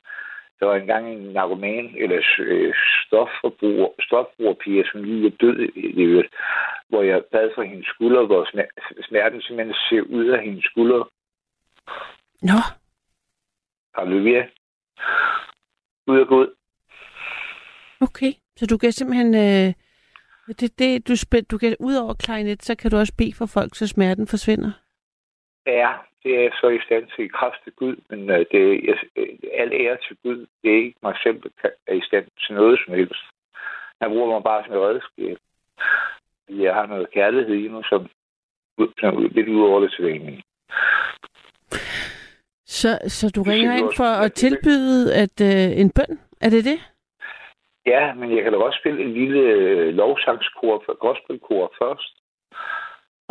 [0.60, 2.74] Der var engang en narkoman, eller øh,
[3.06, 6.34] stofforbruger, stofbrugerpige, som lige er død i øvrigt,
[6.88, 8.44] hvor jeg bad for hendes skulder, hvor
[9.08, 11.10] smerten simpelthen ser ud af hendes skulder.
[12.42, 12.58] Nå.
[13.94, 14.46] Halleluja.
[16.06, 16.54] Ud og god.
[18.00, 19.34] Okay, så du kan simpelthen...
[19.34, 19.74] Øh,
[20.60, 23.46] det, det, du, spil, du kan, ud over klarinet, så kan du også bede for
[23.46, 24.72] folk, så smerten forsvinder?
[25.70, 28.94] Ja, det er så i stand til i kraft af Gud, men øh, det er
[29.16, 30.46] øh, al ære til Gud.
[30.62, 33.24] Det er ikke mig selv, der er i stand til noget som helst.
[34.00, 35.38] Han bruger mig bare som et redskab.
[36.48, 38.08] Jeg har noget kærlighed i mig, som,
[38.98, 40.42] som lidt ud over det til
[42.66, 46.18] Så, så du ringer ind for at tilbyde at, øh, en bøn?
[46.40, 46.80] Er det det?
[47.86, 52.19] Ja, men jeg kan da også spille en lille øh, lovsangskor, gospelkor først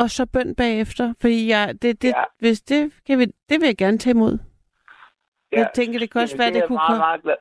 [0.02, 1.14] og så bøn bagefter?
[1.22, 2.24] Fordi jeg, det, det, ja.
[2.40, 4.38] hvis det, kan vi, det vil jeg gerne tage imod.
[5.52, 5.58] Ja.
[5.58, 7.36] Jeg tænker, det kan også være, det, det kunne meget, meget glad.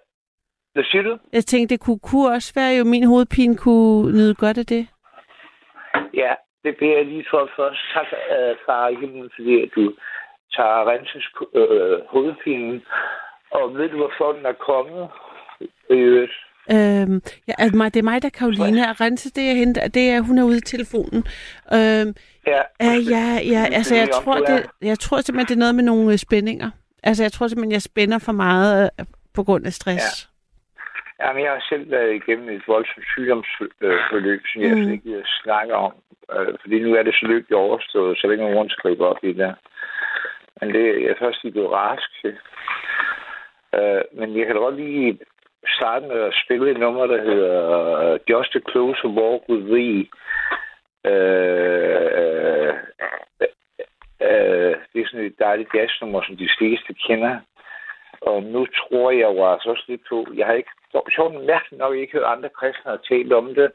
[0.73, 1.19] Hvad siger du?
[1.33, 4.89] Jeg tænkte, det kunne, kunne også være, jo min hovedpine kunne nyde godt af det.
[6.15, 7.81] Ja, det bliver jeg lige for først.
[7.95, 9.95] Tak, uh, far Himlen, fordi du
[10.57, 12.81] tager Renses øh, hovedpine.
[13.51, 15.09] Og ved du, hvorfor den er kommet?
[15.91, 16.29] Øh,
[16.75, 20.11] Øhm, ja, altså, det er mig, der er Karoline, og Rense, det er hende, det
[20.11, 21.25] er, hun er ude i telefonen.
[21.77, 22.15] Øhm,
[22.47, 22.61] ja.
[22.87, 26.13] Uh, ja, ja, altså jeg tror, det, jeg tror simpelthen, det er noget med nogle
[26.13, 26.71] øh, spændinger.
[27.03, 30.07] Altså jeg tror simpelthen, jeg spænder for meget uh, på grund af stress.
[31.21, 31.25] Ja.
[31.25, 34.93] Jamen, jeg har selv været igennem et voldsomt sygdomsforløb, som jeg mm.
[34.93, 35.93] ikke snakke om.
[36.35, 39.23] Uh, fordi nu er det så lykkeligt overstået, så er der ikke nogen skrive op
[39.23, 39.55] i det.
[40.61, 42.11] Men det, jeg er først lige blevet rask.
[43.79, 45.19] Uh, men jeg kan da godt lige
[45.67, 50.09] starte med at spille et nummer, der hedder øh, Just a Closer Walk with Thee.
[51.05, 52.75] Øh, øh,
[53.43, 53.49] øh,
[54.21, 57.41] øh, det er sådan et dejligt jazznummer, som de fleste kender.
[58.21, 60.71] Og nu tror jeg jo altså også lidt på, jeg har ikke,
[61.15, 63.73] sjovt mærkeligt nok ikke hørt andre kristne har talt om det,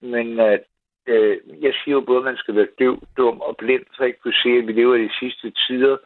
[0.00, 0.62] men at
[1.06, 4.18] øh, jeg siger jo både, at man skal være døv, dum og blind, så ikke
[4.20, 5.96] kunne se, at vi lever i de sidste tider,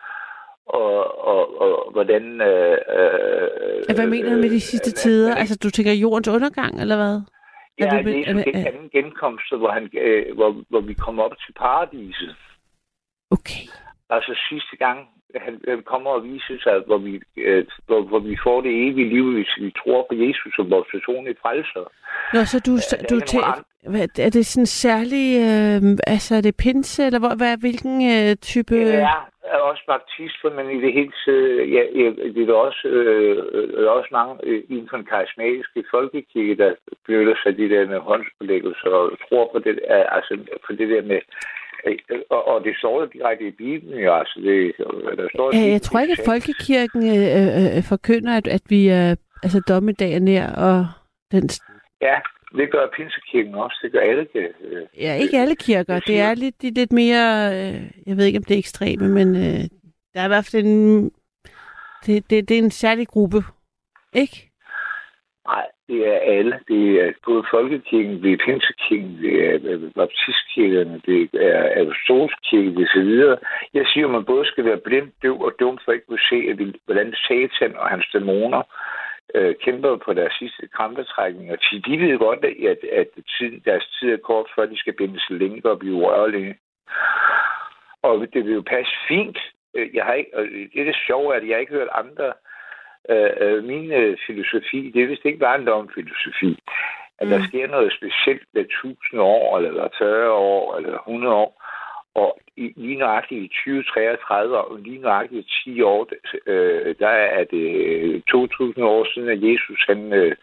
[0.67, 2.41] og, og, og hvordan...
[2.41, 5.35] Øh, øh, hvad mener du med de sidste øh, tider?
[5.35, 7.21] Altså, du tænker jordens undergang, eller hvad?
[7.79, 11.37] Ja, er det, er den anden genkomst, hvor, han, øh, hvor, hvor vi kommer op
[11.47, 12.37] til paradiset.
[13.31, 13.63] Okay.
[14.11, 15.09] Altså sidste gang,
[15.45, 19.09] han, han kommer og viser sig, hvor vi, øh, hvor, hvor vi får det evige
[19.09, 21.85] liv, hvis vi tror på Jesus som vores personlige frelser.
[22.35, 23.63] Nå, så du, øh, du tæ-
[23.93, 28.37] hvad, er det sådan særlig, øh, altså er det pinse, eller hvor, hvad, hvilken øh,
[28.37, 28.75] type...
[28.75, 31.83] Ja, er også baptister, men i det hele taget, ja,
[32.35, 36.75] det er også, øh, er også mange øh, inden for den karismatiske folkekirke, der
[37.07, 40.33] føler sig de der med håndspålæggelser og tror på det, altså
[40.67, 41.62] på det der med øh,
[42.31, 44.15] og, og det står jo direkte i Bibelen, jo.
[44.15, 44.73] Altså, det,
[45.19, 49.15] der står ja, jeg tror ikke, at folkekirken øh, øh, forkynder, at, at vi er
[49.43, 50.87] altså dommedag er nær, og
[51.33, 51.51] den...
[52.01, 52.17] Ja,
[52.57, 53.79] Det gør Pinsekirken også.
[53.83, 54.27] Det gør alle.
[54.35, 54.51] Øh,
[55.01, 56.01] Ja, ikke alle kirker.
[56.01, 59.29] Det er lidt, de lidt mere, øh, jeg ved ikke, om det er ekstreme, men
[59.37, 59.63] øh,
[60.15, 61.11] der er i hvert fald en,
[62.07, 63.37] det, det, det er en særlig gruppe,
[64.15, 64.51] ikke?
[65.47, 66.55] Nej, det er alle.
[66.69, 72.89] Det er både Folkekirken, det er Pinsekirken, det er baptistkirken, baptistkirkerne, det er apostolskirken, det
[72.97, 73.37] så videre.
[73.75, 76.29] Jeg siger, at man både skal være blind, døv og dum for ikke at kunne
[76.33, 78.63] se, at vi- hvordan Satan og hans dæmoner
[79.35, 81.53] øh, kæmper på deres sidste krampetrækning.
[81.53, 84.93] Og de, de ved godt, at, at tiden, deres tid er kort, før de skal
[85.01, 86.55] binde sig længe og blive rørlige.
[88.03, 89.39] Og det vil jo passe fint.
[89.77, 92.33] Øh, jeg har ikke, og det er det sjove, at jeg har ikke hørt andre
[93.11, 96.59] øh, øh, min øh, filosofi, det er vist ikke bare en dogmfilosofi,
[97.19, 97.45] at der Mm.
[97.45, 101.63] sker noget specielt ved 1000 år, eller 40 år, eller 100 år,
[102.15, 106.09] og i, lige nøjagtigt i 2033, og lige nøjagtigt i 10 år,
[106.47, 110.37] øh, der er det øh, 2000 år siden, at Jesus han, øh,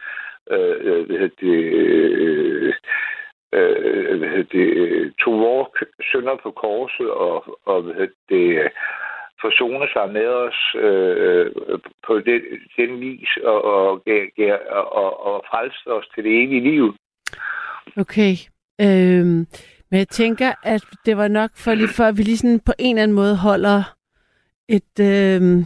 [0.51, 2.73] øh, hvad hedder det, øh,
[3.53, 5.69] øh, hvad hedder det, øh, tog vores
[6.11, 8.69] sønder på korset, og, og hvad hedder det, øh,
[9.41, 12.41] forsone sig med os øh, øh, på den,
[12.77, 13.89] den vis og, og,
[14.69, 16.95] og, og, og frelse os til det evige liv.
[17.97, 18.33] Okay.
[18.81, 19.47] Øhm,
[19.89, 22.73] men jeg tænker, at det var nok for lige for, at vi lige sådan på
[22.79, 23.83] en eller anden måde holder
[24.69, 25.65] et, øhm,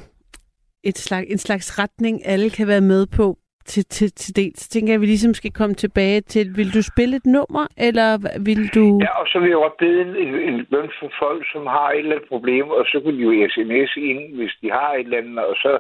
[0.84, 4.60] et slags, en slags retning, alle kan være med på til, til, til dels.
[4.60, 7.66] Så tænker jeg, at vi ligesom skal komme tilbage til, vil du spille et nummer,
[7.78, 8.10] eller
[8.48, 9.00] vil du...
[9.02, 10.66] Ja, og så vil jeg godt bede en, en, en
[11.00, 14.36] for folk, som har et eller andet problem, og så kan de jo sms ind,
[14.36, 15.80] hvis de har et eller andet, og så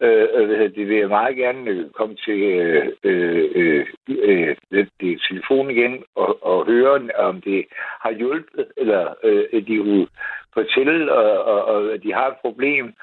[0.00, 4.88] øh, øh det vil jeg meget gerne øh, komme til øh, øh, øh, øh det,
[5.00, 7.66] det telefon igen og, og høre, om det
[8.02, 10.08] har hjulpet, eller øh, at de vil
[10.54, 12.94] fortælle, og, og, og, at de har et problem.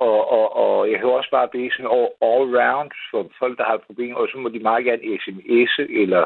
[0.00, 3.64] Og, og, og jeg kan også bare bede sådan all, all round for folk, der
[3.64, 6.24] har et problem, og så må de meget gerne sms'e eller,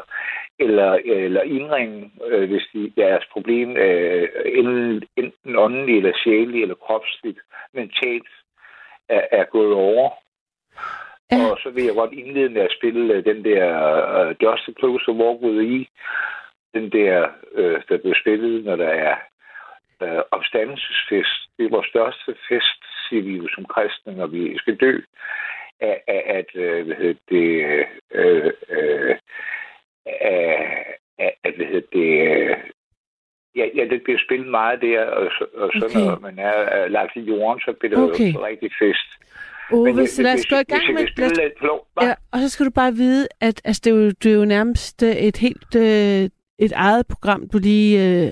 [0.59, 6.75] eller, eller indringe, øh, hvis de, deres problem øh, enten, enten åndeligt eller sjæleligt eller
[6.75, 7.39] kropsligt,
[7.73, 8.27] mentalt
[9.09, 10.09] er, er gået over.
[11.31, 11.51] Ja.
[11.51, 13.65] Og så vil jeg godt indlede med at spille øh, den der
[14.19, 15.85] uh, Just a Closer Walk with E.
[16.73, 19.15] Den der, øh, der bliver spillet, når der er
[20.03, 21.37] øh, opstandelsesfest.
[21.57, 22.83] Det er vores største fest,
[23.13, 24.99] siger vi jo som kristne, når vi skal dø.
[25.79, 27.49] At, at øh, hvad hedder det,
[28.19, 29.15] øh, øh,
[31.19, 32.57] at, at, hvad hedder det, øh,
[33.55, 35.99] ja, ja, det bliver spillet meget der, og og så Okay.
[36.05, 38.33] når man er øh, lagt i jorden, så bliver det Okay.
[38.33, 39.09] jo rigtig fest.
[39.71, 41.07] Ove, jeg- så lad os gå i gang med...
[41.17, 41.53] Lad, lidt
[42.01, 44.45] ja, og så skal du bare vide, at altså, det, er jo, det er jo
[44.45, 47.91] nærmest et helt øh, et eget program, du lige
[48.25, 48.31] øh,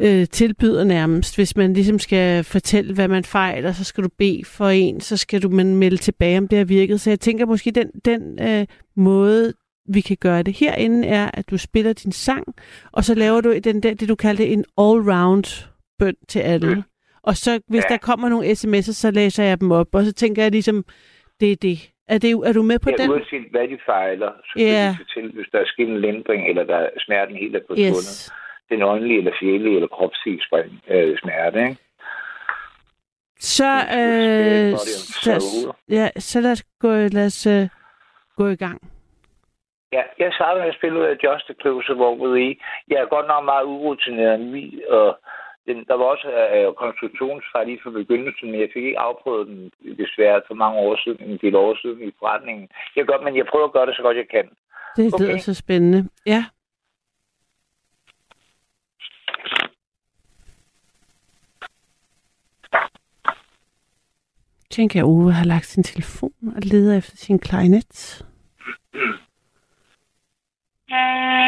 [0.00, 1.36] øh, tilbyder nærmest.
[1.36, 5.16] Hvis man ligesom skal fortælle, hvad man fejler, så skal du bede for en, så
[5.16, 7.00] skal du man melde tilbage, om det har virket.
[7.00, 9.52] Så jeg tænker måske, den, den øh, måde,
[9.88, 12.54] vi kan gøre det herinde, er, at du spiller din sang,
[12.92, 15.66] og så laver du den der, det, du kaldte en all-round
[15.98, 16.74] bøn til alle.
[16.74, 16.82] Mm.
[17.22, 17.92] Og så, hvis Ja.
[17.94, 20.84] der kommer nogle sms'er, så læser jeg dem op, og så tænker jeg ligesom,
[21.40, 21.90] det er det.
[22.08, 23.10] Er, det, er du med på Ja, den?
[23.10, 24.94] uanset hvad de fejler, så yeah.
[25.14, 27.96] til, hvis der er sket en lindring, eller der er smerten helt er forsvundet.
[27.96, 28.32] Yes.
[28.70, 31.76] Den åndelige, eller sjælelige, eller kropslige spring, øh, smerte, ikke?
[33.38, 34.70] Så, øh,
[35.26, 37.68] lad os, ja, så lad os gå, lad os, øh,
[38.36, 38.80] gå i gang.
[39.92, 42.48] Ja, jeg starter med at spille ud af Just a Closer with E.
[42.88, 45.18] Jeg er godt nok meget urutineret vi, og
[45.66, 49.70] den, der var også øh, konstruktionsfejl lige fra begyndelsen, men jeg fik ikke afprøvet den
[50.02, 52.68] desværre for mange år siden, en del år siden i forretningen.
[52.96, 54.48] Jeg gør, men jeg prøver at gøre det så godt jeg kan.
[54.96, 55.24] Det Okay.
[55.24, 56.08] lyder så spændende.
[56.26, 56.44] Ja.
[64.74, 68.24] tænker jeg, Ove har lagt sin telefon og leder efter sin klarinet.
[70.88, 71.44] Thank.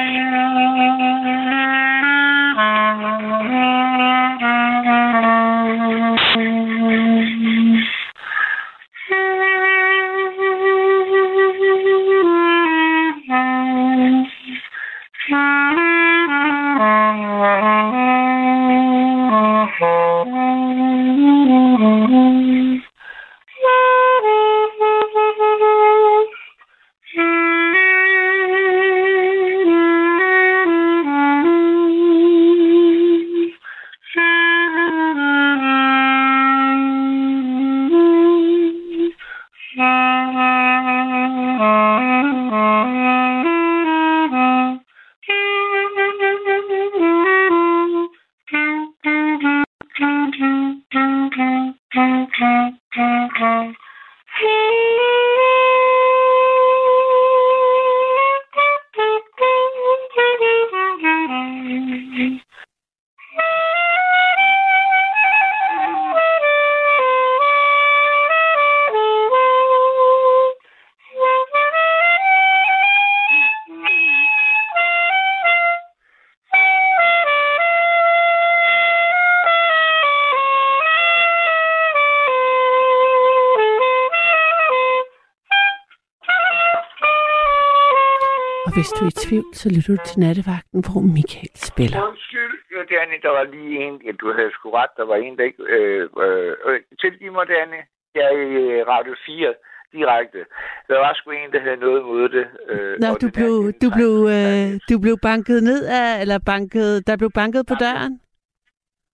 [88.76, 91.98] Hvis du er i tvivl, så lytter du til nattevagten, hvor Michael spiller.
[92.08, 95.32] Undskyld, ja, Danny, der var lige en, ja, du havde sgu ret, der var en,
[95.38, 95.62] der ikke...
[95.76, 97.80] Øh, øh, øh, tilgiv mig, Danny,
[98.16, 99.54] jeg er i øh, Radio 4
[99.96, 100.40] direkte.
[100.88, 102.46] Der var sgu en, der havde noget imod det.
[102.72, 106.88] Øh, Nå, du blev, her- du, blev, øh, du blev banket ned af, eller banket,
[107.06, 108.12] der blev banket på døren?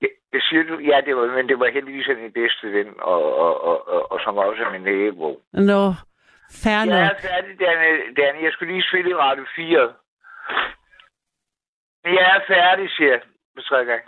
[0.02, 0.74] Det, det siger du?
[0.90, 4.18] Ja, det var, men det var heldigvis en bedste ven, og, og, og, og, og
[4.24, 5.28] som også er min nabo.
[5.70, 5.82] Nå,
[6.64, 6.94] Jeg nok.
[6.94, 7.90] er færdig, Danny.
[8.20, 8.40] Danny.
[8.44, 9.92] Jeg skulle lige spille i Radio 4.
[12.04, 13.20] Men jeg er færdig, siger jeg.
[13.56, 14.04] På tre gange.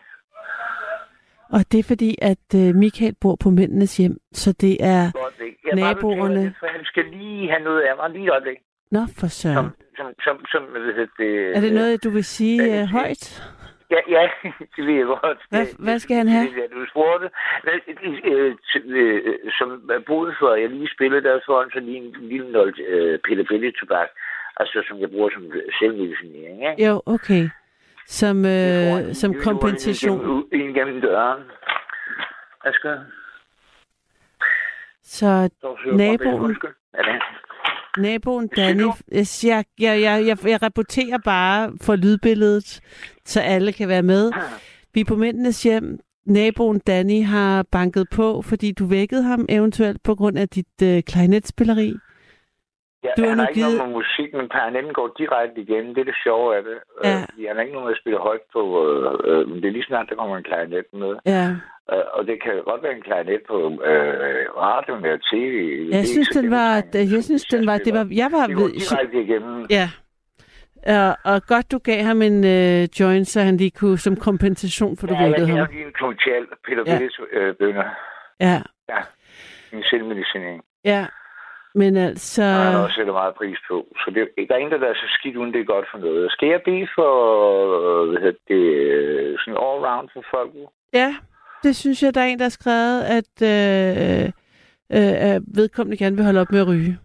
[1.57, 5.13] Og det er fordi, at øh, Michael bor på mændenes hjem, så det er...
[5.13, 5.35] Godt?
[5.39, 6.43] Jeg er bare Naboerne.
[6.45, 8.59] lidt, for Han skal lige have noget af mig lige et øjeblik.
[8.91, 9.57] Nå, for søren.
[9.57, 10.63] Som, som, som, som,
[11.19, 12.89] det, Er det noget, du vil sige jeg øh, sige?
[12.89, 13.43] højt?
[13.91, 14.29] Ja, ja,
[14.77, 15.39] det ved jeg godt.
[15.51, 16.45] Hvad, hvad skal han have?
[16.45, 17.31] Det, du spurgte.
[17.67, 22.79] Øh, øh, Som boede for, jeg lige spillede der foran så lige en lille noget
[22.89, 24.09] øh, pille pille tobak.
[24.57, 26.87] Altså, som jeg bruger som selvmedicinering, ikke?
[26.87, 27.49] Jo, okay.
[28.07, 30.49] Som, øh, som kompensation.
[30.53, 31.43] Ind gennem, døren.
[32.65, 32.99] Jeg?
[35.03, 35.51] Så
[35.93, 36.57] Naboen.
[37.99, 38.85] naboen Danny,
[39.45, 42.81] jeg, jeg, jeg, jeg rapporterer bare for lydbilledet,
[43.27, 44.33] så alle kan være med.
[44.95, 45.99] Vi er på mændenes hjem.
[46.27, 51.03] Naboen Danny har banket på, fordi du vækkede ham eventuelt på grund af dit øh,
[51.03, 51.95] klarinetspilleri.
[53.05, 55.95] Ja, Du han har ikke givet- noget med musik, men permanenten går direkte igennem.
[55.95, 56.79] Det er det sjove af det.
[57.09, 57.17] Ja.
[57.39, 58.63] Øh, han har ikke noget med at spille højt på.
[58.85, 61.13] Øh, øh, men det er lige snart, der kommer en klarinet med.
[61.35, 61.47] Ja.
[61.93, 63.57] Øh, og det kan godt være en klarinet på
[63.91, 65.55] øh, radioen eller tv.
[65.61, 66.69] Det er Jeg ikke synes, den var,
[67.15, 69.57] jeg synes, den var, det var, jeg var Det går direkte igennem.
[69.79, 69.87] ja.
[70.87, 74.97] Og, og godt, du gav ham en øh, joint, så han lige kunne, som kompensation
[74.97, 75.67] for, du Ja, jeg vækkede gav ham.
[75.67, 76.93] ham lige en total Peter Ja.
[76.93, 76.99] ja.
[76.99, 77.85] Billes øh, bønder.
[78.41, 78.63] Ja,
[79.73, 80.63] En selvmedicinering.
[80.85, 81.07] ja.
[81.77, 82.43] Men altså...
[82.43, 83.87] Og han også sætter meget pris på.
[83.97, 86.33] Så det, der er ingen, der er så skidt, uden det er godt for noget.
[86.33, 87.13] Skal jeg bede for
[88.03, 90.51] øh, hvad hedder det, øh, sådan all-round for folk?
[90.93, 91.17] Ja,
[91.63, 94.25] det synes jeg, der er en, der har skrevet, at øh,
[94.97, 96.99] øh, at vedkommende gerne vil holde op med at ryge,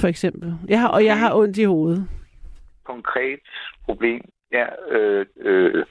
[0.00, 0.54] for eksempel.
[0.68, 2.08] Jeg har, og jeg har ondt i hovedet.
[2.84, 3.40] Konkret
[3.84, 4.20] problem.
[4.52, 5.84] Ja, øh, øh,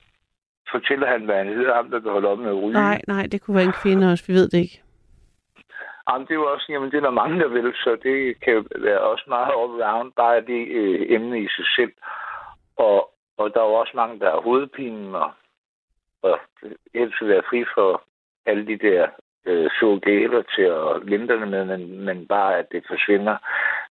[0.71, 2.73] fortæller han, hvad han hedder, ham, der vil holde op med at ryge?
[2.73, 4.81] Nej, nej, det kunne være en kvinde også, vi ved det ikke.
[6.09, 8.67] Jamen, det er jo også, jamen, det er der mange, der vil, så det kan
[8.75, 11.93] være også meget all-round, bare det øh, emne i sig selv.
[12.75, 15.31] Og, og der er jo også mange, der har hovedpine, og,
[16.21, 16.39] og
[16.93, 18.03] helst vil være fri for
[18.45, 19.07] alle de der
[19.45, 23.37] øh, surrogater til at lindre det med, men, men bare, at det forsvinder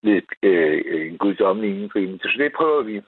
[0.03, 2.19] ved øh, en guddommelig indgribende.
[2.19, 3.03] Så det prøver vi.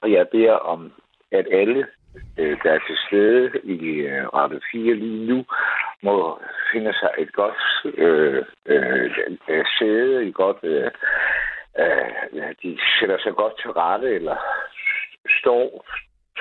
[0.00, 0.92] Og jeg beder om,
[1.32, 1.86] at alle,
[2.38, 5.44] øh, der er til stede i øh, Radio 4 lige nu,
[6.02, 6.40] må
[6.72, 10.90] finde sig et godt øh, øh, sæde, et godt, øh,
[11.78, 14.36] øh, de sætter sig godt til rette, eller
[15.40, 15.86] står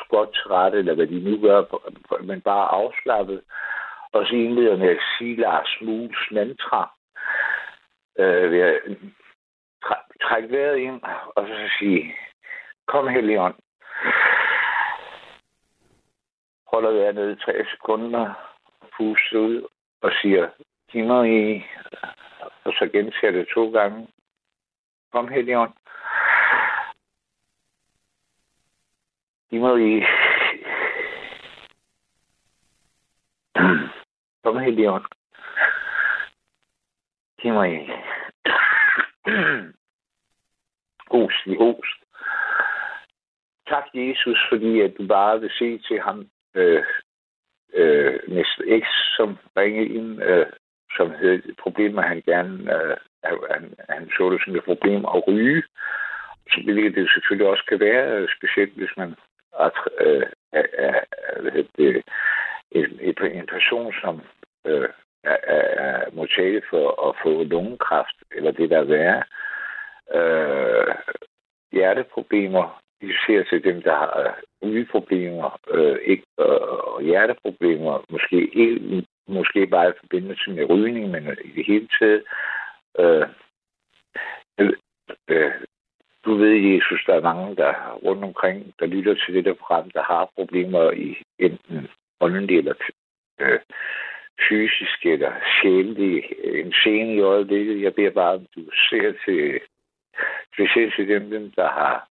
[0.10, 1.64] godt til rette, eller hvad de nu gør,
[2.22, 3.42] men bare afslappet.
[4.12, 6.94] Og så indleder med at sige Lars Mules mantra.
[8.20, 8.82] Øh, ved at
[9.86, 11.02] træ- trække vejret ind,
[11.36, 12.16] og så sige,
[12.88, 13.56] kom Helion.
[16.68, 18.34] Holder vejret ned i tre sekunder,
[18.98, 19.68] puster ud
[20.02, 20.50] og siger,
[20.92, 21.66] giv mig i,
[22.64, 24.08] og så gentager det to gange.
[25.12, 25.74] Kom Helion.
[29.58, 30.04] Giv mig i.
[34.44, 35.06] Kom Helion.
[37.42, 37.92] Giv mig i.
[41.10, 42.00] Ost i ost.
[43.68, 46.84] Tak, Jesus, fordi at du bare vil se til ham øh,
[47.74, 48.86] øh, næste X,
[49.18, 50.46] som ringede ind, øh,
[50.98, 55.64] som havde problemer, han gerne øh, han, han så det som et problem at ryge.
[56.52, 59.16] Så hvilket det selvfølgelig også kan være, øh, specielt hvis man
[59.60, 61.00] at, øh, er, er,
[61.78, 62.04] det,
[62.72, 63.00] en,
[63.32, 64.22] en person, som
[64.66, 64.90] øh,
[65.24, 69.24] er, er, er for at få lungekræft, eller det der er værre.
[70.16, 70.96] Øh,
[71.72, 78.38] hjerteproblemer, de ser til dem, der har øh, rygeproblemer, øh, ikke, øh, og hjerteproblemer, måske,
[78.56, 82.24] ikke, måske bare i forbindelse med rygning, men i det hele taget.
[83.00, 83.28] Øh,
[85.30, 85.54] øh,
[86.28, 89.90] du ved, Jesus, der er mange, der rundt omkring, der lytter til det der program,
[89.90, 91.88] der har problemer i enten
[92.20, 92.74] åndelige eller
[93.40, 93.60] øh,
[94.50, 97.82] fysisk eller sjældent en scene i øjeblikket.
[97.82, 99.60] Jeg beder bare, om du ser til
[100.54, 102.08] specielt til dem, dem der har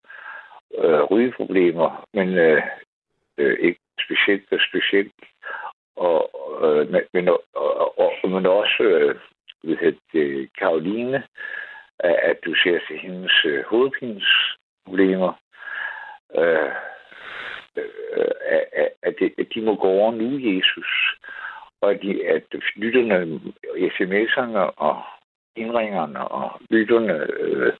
[0.78, 2.62] øh, rygeproblemer, men øh,
[3.38, 5.14] øh, ikke specielt og specielt,
[5.96, 6.20] og,
[6.62, 9.14] øh, men, og, og, og, men også øh,
[10.12, 11.22] det, Karoline,
[12.00, 15.32] at du ser til hendes øh, hovedpinsproblemer,
[16.36, 16.72] øh,
[17.76, 17.84] øh,
[18.72, 21.16] at, at, det, at de må gå over nu, Jesus,
[21.80, 22.42] og at, de, at
[22.76, 23.40] lytterne,
[23.74, 25.02] sms'erne og
[25.56, 27.72] indringerne og lytterne, øh,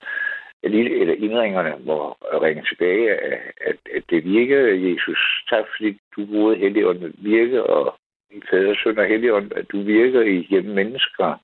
[0.63, 2.13] eller indringerne må
[2.43, 5.45] ringe tilbage, at, at, at det virker, Jesus.
[5.51, 7.95] Tak fordi du både Helligånden virke, og
[8.33, 11.39] din fader, søn og Helligånd, at du virker i mennesker,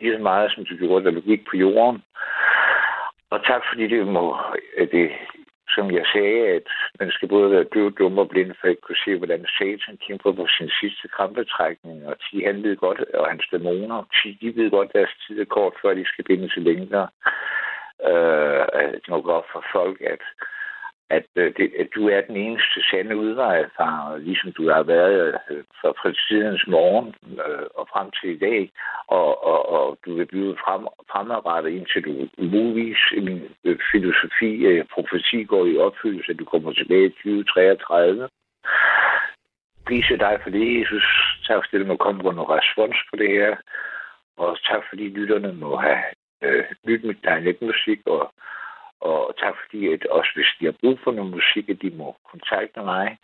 [0.00, 2.02] lige så meget, som du gjorde, da du gik på jorden.
[3.30, 4.36] Og tak fordi det må,
[4.78, 5.10] at det,
[5.74, 6.68] som jeg sagde, at
[7.00, 10.32] man skal både være døv, dum og blind, for at kunne se, hvordan Satan kæmper
[10.32, 12.06] på sin sidste krampetrækning.
[12.06, 15.40] Og de, han ved godt, og hans dæmoner, de, de ved godt, at deres tid
[15.40, 17.08] er kort, før de skal binde til længere.
[18.08, 20.22] Øh, det må godt for folk, at
[21.10, 25.40] at, øh, det, at du er den eneste sande udvej, far, ligesom du har været
[25.50, 27.14] øh, fra, fra tidens morgen
[27.46, 28.70] øh, og frem til i dag,
[29.06, 34.84] og, og, og du vil blive frem, fremadrettet indtil du muligvis min øh, filosofi, øh,
[34.94, 38.28] profeti går i opfyldelse, at du kommer tilbage i 2033.
[39.86, 41.06] Prise dig for det, Jesus.
[41.46, 43.56] Tak fordi det, må komme på noget respons på det her.
[44.36, 46.02] Og tak fordi lytterne må have
[46.42, 48.32] øh, lyttet med dig musik og
[49.04, 52.16] og tak fordi, at også hvis de har brug for noget musik, at de må
[52.30, 53.18] kontakte mig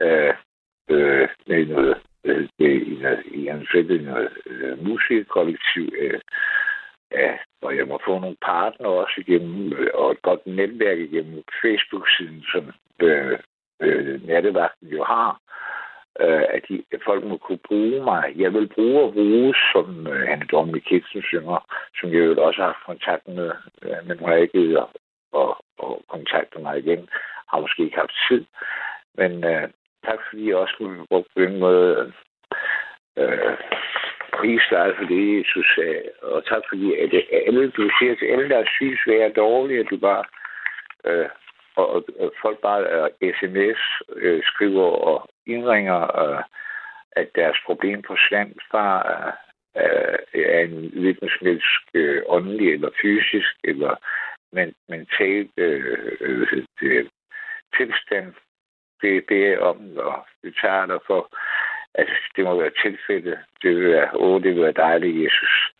[0.00, 0.34] øh,
[0.90, 6.20] øh, med noget, øh, i, noget, i en fælde noget øh, musikkollektiv, øh,
[7.12, 11.42] ja, hvor jeg må få nogle partner også igennem, øh, og et godt netværk igennem
[11.62, 13.38] Facebook-siden, som øh,
[13.80, 15.40] øh, nattevagten jo har,
[16.20, 18.32] øh, at, de, at folk må kunne bruge mig.
[18.36, 21.58] Jeg vil bruge og bruge, som øh, Hanne Dorme Kitsen synger,
[22.00, 23.50] som jeg jo også har haft kontakt med,
[23.82, 24.78] øh, men har ikke
[25.32, 27.08] og, og kontakte mig igen.
[27.48, 28.44] Har måske ikke haft tid.
[29.14, 29.68] Men øh,
[30.04, 32.12] tak fordi jeg også kunne bruge på den måde.
[33.16, 33.56] Øh,
[34.38, 36.02] pris dig for det, Jesus sagde.
[36.22, 39.36] Og tak fordi at øh, alle, du siger til alle, der er syge, svære og
[39.36, 40.24] dårlige, at du bare...
[41.04, 41.28] Øh,
[41.76, 42.82] og, og, og folk bare
[43.20, 43.80] øh, sms
[44.16, 46.42] øh, skriver og indringer, øh,
[47.12, 48.86] at deres problem forsvandt fra
[49.76, 51.60] øh, er en hvilken
[51.94, 53.94] øh, åndelig eller fysisk eller
[54.52, 57.10] men, mental øh, øh, det,
[57.76, 58.34] tilstand,
[59.02, 61.36] det beder jeg om, og vi tager dig for,
[61.94, 63.38] at det må være tilfældet.
[63.62, 65.72] Det vil være, åh, det vil være dejligt, Jesus,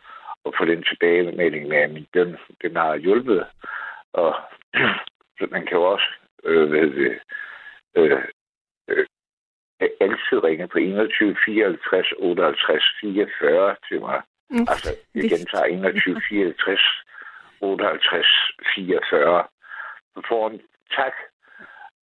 [0.47, 3.47] at få den tilbagemelding med, at min bøn, den har hjulpet.
[4.13, 4.35] Og
[5.39, 6.09] så man kan jo også
[6.45, 7.17] øh, ved,
[7.97, 8.23] øh,
[8.89, 9.07] øh,
[10.01, 14.23] altid ringe på 21 54 58 44 til mig.
[14.51, 14.67] Mm.
[14.69, 16.81] Altså, jeg gentager 21 54
[17.61, 18.27] 58
[18.75, 19.45] 44.
[20.17, 20.61] Du får en
[20.97, 21.15] tak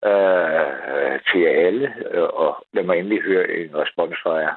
[0.06, 1.88] øh, til jer alle,
[2.34, 4.56] og lad mig endelig høre en respons fra jer.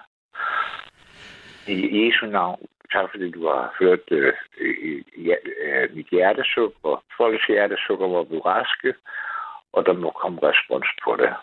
[1.67, 4.33] I Jesu navn, tak fordi du har hørt øh,
[5.27, 5.35] ja,
[5.65, 8.95] øh, mit hjertesuk, og folks hjertesukker må blive raske,
[9.73, 11.35] og der må komme respons på det.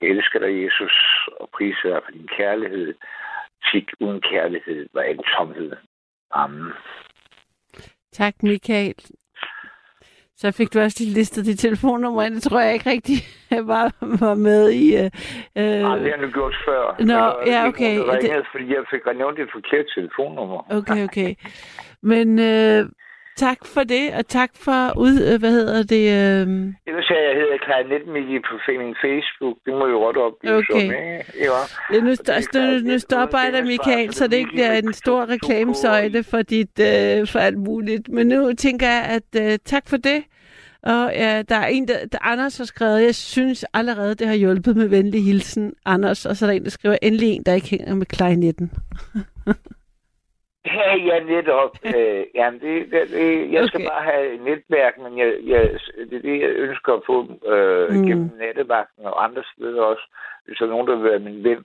[0.00, 0.94] Jeg elsker dig, Jesus,
[1.40, 2.94] og priser dig for din kærlighed.
[3.72, 5.72] Tik uden kærlighed var en tomhed.
[6.30, 6.72] Amen.
[8.20, 8.94] Tak, Michael.
[10.36, 13.16] Så fik du også lige listet dit telefonnummer, det tror jeg ikke rigtig
[13.72, 13.92] var,
[14.24, 14.96] var med i...
[14.96, 15.10] Øh,
[15.56, 16.96] Nej, det har du gjort før.
[16.98, 17.94] Nå, ja, okay.
[17.94, 18.46] Jeg ringede, det...
[18.52, 20.60] fordi jeg fik nævnt et forkert telefonnummer.
[20.70, 21.34] Okay, okay.
[22.02, 22.88] Men øh,
[23.36, 26.04] Tak for det, og tak for ud, øh, hvad hedder det?
[26.18, 26.46] Øh...
[26.86, 29.56] Ellers jeg, jeg hedder Kleinetmigi på min Facebook.
[29.66, 30.74] Det må jo godt oplyse okay.
[30.74, 31.24] om, ikke?
[31.44, 31.60] Ja.
[31.92, 35.28] ja nu, st- nu, nu stopper jeg dig, Michael, så det ikke bliver en stor
[35.28, 38.08] reklamesøjle for, dit, øh, for alt muligt.
[38.08, 40.24] Men nu tænker jeg, at øh, tak for det.
[40.82, 44.34] Og ja, der er en, der, der Anders har skrevet, jeg synes allerede, det har
[44.34, 46.26] hjulpet med venlig hilsen, Anders.
[46.26, 48.70] Og så er der en, der skriver, endelig en, der ikke hænger med Kleinetten.
[50.66, 51.72] Ja, ja, netop.
[51.96, 53.88] øh, jamen, det, det, det, jeg skal okay.
[53.90, 55.78] bare have et netværk, men jeg, jeg,
[56.10, 57.16] det er det, jeg ønsker at få
[57.52, 58.06] øh, mm.
[58.06, 60.04] gennem nattevagten og andre steder også,
[60.44, 61.64] hvis der er nogen, der vil være min ven.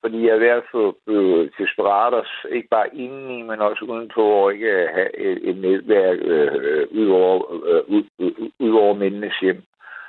[0.00, 4.52] Fordi jeg er ved at få øh, desperat, ikke bare indeni, men også udenpå, og
[4.52, 9.38] ikke at have et, et netværk øh, ud, over, øh, ud, ud, ud over mændenes
[9.40, 9.62] hjem,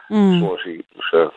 [0.10, 0.40] mm.
[0.40, 0.84] så at sige.
[0.98, 1.30] Så,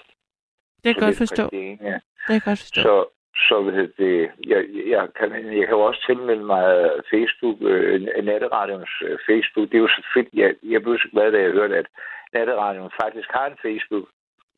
[0.84, 1.42] det kan godt forstå.
[1.50, 1.98] Det, ja.
[2.28, 2.82] det kan godt forstå.
[2.82, 3.04] Så,
[3.36, 8.90] så ved det, jeg, jeg, kan, jeg kan jo også tilmelde mig Facebook, øh, Natteradions
[9.02, 9.68] øh, Facebook.
[9.68, 10.28] Det er jo så fedt.
[10.32, 11.86] Jeg, jeg blev så glad, da jeg hørte, at
[12.34, 14.08] Natteradion faktisk har en Facebook.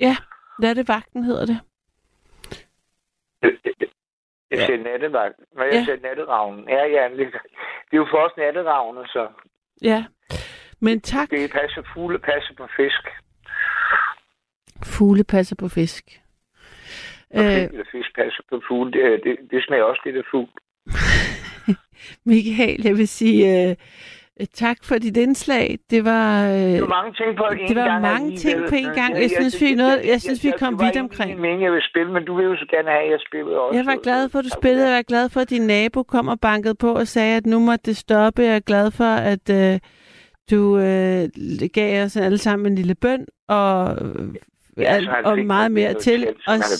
[0.00, 0.16] Ja,
[0.58, 1.60] Nattevagten hedder det.
[4.50, 4.82] Jeg siger ja.
[4.82, 5.36] nattevagt.
[5.52, 5.84] Når jeg ja.
[5.84, 6.68] siger natteravnen.
[6.68, 7.26] Ja, ja, det
[7.92, 9.28] er jo for os natteravne, så...
[9.82, 10.04] Ja,
[10.80, 11.30] men tak.
[11.30, 13.08] Det passer, fugle passer på fisk.
[14.84, 16.20] Fugle passer på fisk.
[17.34, 18.92] Øh, fisk passer på fugle.
[18.92, 20.48] Det, det, det smager også lidt af fugl.
[22.30, 25.78] Michael, jeg vil sige uh, tak for dit indslag.
[25.90, 28.02] Det var, uh, det var mange ting på en det var gang.
[28.02, 29.14] mange ting på en gang.
[29.22, 31.30] Jeg synes, vi, noget, jeg synes, vi kom vidt omkring.
[31.32, 33.20] Det var ikke jeg vil spille, men du vil jo så gerne have, at jeg
[33.28, 33.76] spillede også.
[33.78, 34.88] Jeg var glad for, at du spillede.
[34.88, 37.58] Jeg var glad for, at din nabo kom og bankede på og sagde, at nu
[37.58, 38.42] måtte det stoppe.
[38.42, 39.78] Jeg er glad for, at uh,
[40.50, 43.96] du uh, gav os alle sammen en lille bøn og
[44.78, 46.20] Ja, så han og meget mere til.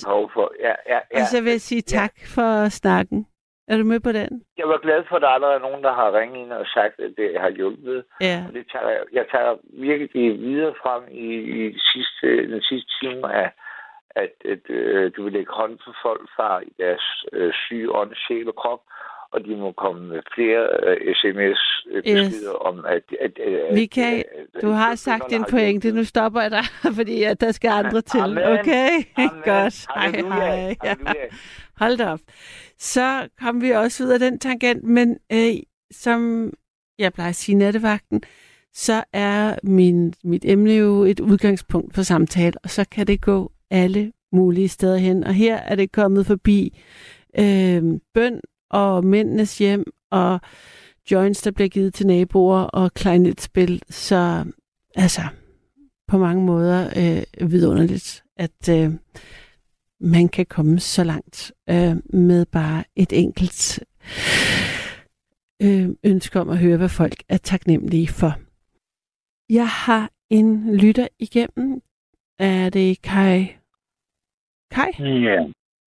[0.07, 0.53] Og, for.
[0.61, 1.21] Ja, ja, ja.
[1.21, 3.27] og så vil jeg sige tak for snakken.
[3.69, 4.43] Er du med på den?
[4.59, 7.01] Jeg var glad for, at der allerede er nogen, der har ringet ind og sagt,
[7.01, 8.05] at det har hjulpet.
[8.21, 8.45] Ja.
[8.49, 9.57] Og det tager jeg, jeg tager
[9.89, 13.51] virkelig videre frem i, i sidste, den sidste time af,
[14.11, 18.15] at, at øh, du vil lægge hånd på folk fra i deres øh, syge ånd,
[18.15, 18.83] sjæl og krop,
[19.33, 22.45] og de må komme med flere øh, sms-beskeder Yes.
[22.61, 23.03] om, at...
[23.21, 24.25] at, at Michael,
[24.55, 25.93] at, Du har sagt har pointe.
[25.93, 26.65] Nu stopper jeg dig,
[26.99, 28.19] fordi at der skal andre til.
[28.21, 28.39] Amen.
[28.45, 28.91] Okay?
[29.17, 29.31] Amen.
[29.45, 29.87] Godt.
[29.95, 30.57] Hej, Halleluja.
[30.57, 30.77] hej.
[30.85, 30.95] Ja.
[31.77, 32.21] Hold da op.
[32.79, 35.55] Så kom vi også ud af den tangent, men øh,
[35.91, 36.53] som
[36.99, 38.23] jeg plejer at sige nattevagten,
[38.73, 43.53] så er min, mit emne jo et udgangspunkt for samtale, og så kan det gå
[43.71, 45.25] alle mulige steder hen.
[45.25, 46.79] Og her er det kommet forbi
[47.39, 47.83] øh,
[48.15, 48.41] bøn
[48.71, 50.41] og mændenes hjem og
[51.11, 53.83] joints, der bliver givet til naboer og kleinetspil.
[53.89, 54.45] Så
[54.97, 55.23] altså,
[56.09, 58.91] på mange måder øh, vidunderligt, at øh,
[60.01, 63.85] man kan komme så langt øh, med bare et enkelt
[65.63, 68.33] øh, ønske om at høre, hvad folk er taknemmelige for.
[69.51, 71.83] Jeg har en lytter igennem.
[72.39, 73.47] Er det Kai?
[74.71, 74.91] Kai?
[74.99, 75.47] Ja,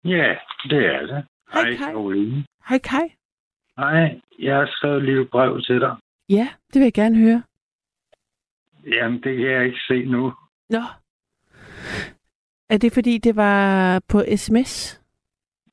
[0.06, 0.36] ja
[0.70, 1.26] det er det.
[1.54, 1.76] Hej, Hej, Kai.
[1.76, 2.46] Karoline.
[2.70, 3.08] Hej Kai.
[3.78, 5.96] Hej, jeg har skrevet et lille brev til dig.
[6.30, 7.44] Ja, det vil jeg gerne høre.
[8.88, 10.34] Jamen, det kan jeg ikke se nu.
[10.70, 10.82] Nå.
[12.70, 15.02] Er det fordi, det var på sms?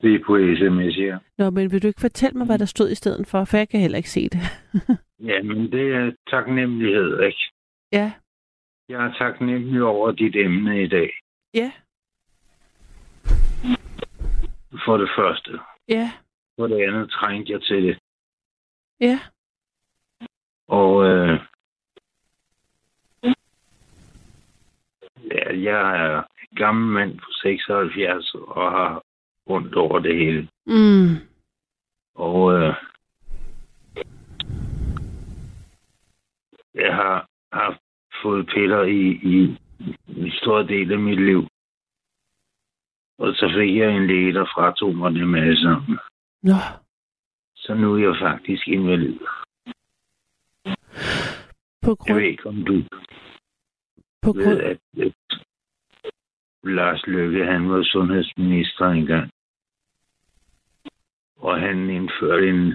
[0.01, 1.19] Det er på sms her.
[1.37, 3.45] Nå, men vil du ikke fortælle mig, hvad der stod i stedet for?
[3.45, 4.39] For jeg kan heller ikke se det.
[5.31, 7.51] Jamen, det er taknemmelighed, ikke?
[7.91, 8.11] ja,
[8.89, 11.09] Jeg er taknemmelig over dit emne i dag.
[11.53, 11.71] ja,
[14.85, 15.59] For det første.
[15.89, 16.11] ja,
[16.61, 17.97] For det andet trængte jeg til det.
[18.99, 19.19] ja.
[20.67, 21.39] Og øh,
[25.31, 26.23] ja, jeg er
[26.55, 29.03] gammel mand på 76 og har
[29.49, 30.49] rundt over det hele.
[30.65, 31.15] Mm.
[32.15, 32.75] Og øh,
[36.75, 37.79] jeg har haft
[38.21, 39.57] fået piller i, i
[40.07, 41.47] en stor del af mit liv.
[43.17, 45.99] Og så fik jeg en læge, der fratog mig dem alle sammen.
[46.43, 46.55] Nå,
[47.55, 49.19] Så nu er jeg faktisk invalid.
[51.81, 52.83] på Jeg grund, ved ikke, om du
[54.21, 55.13] på ved, grund, at, at
[56.63, 59.31] Lars Løkke, han var sundhedsminister engang.
[61.35, 62.73] Og han indførte en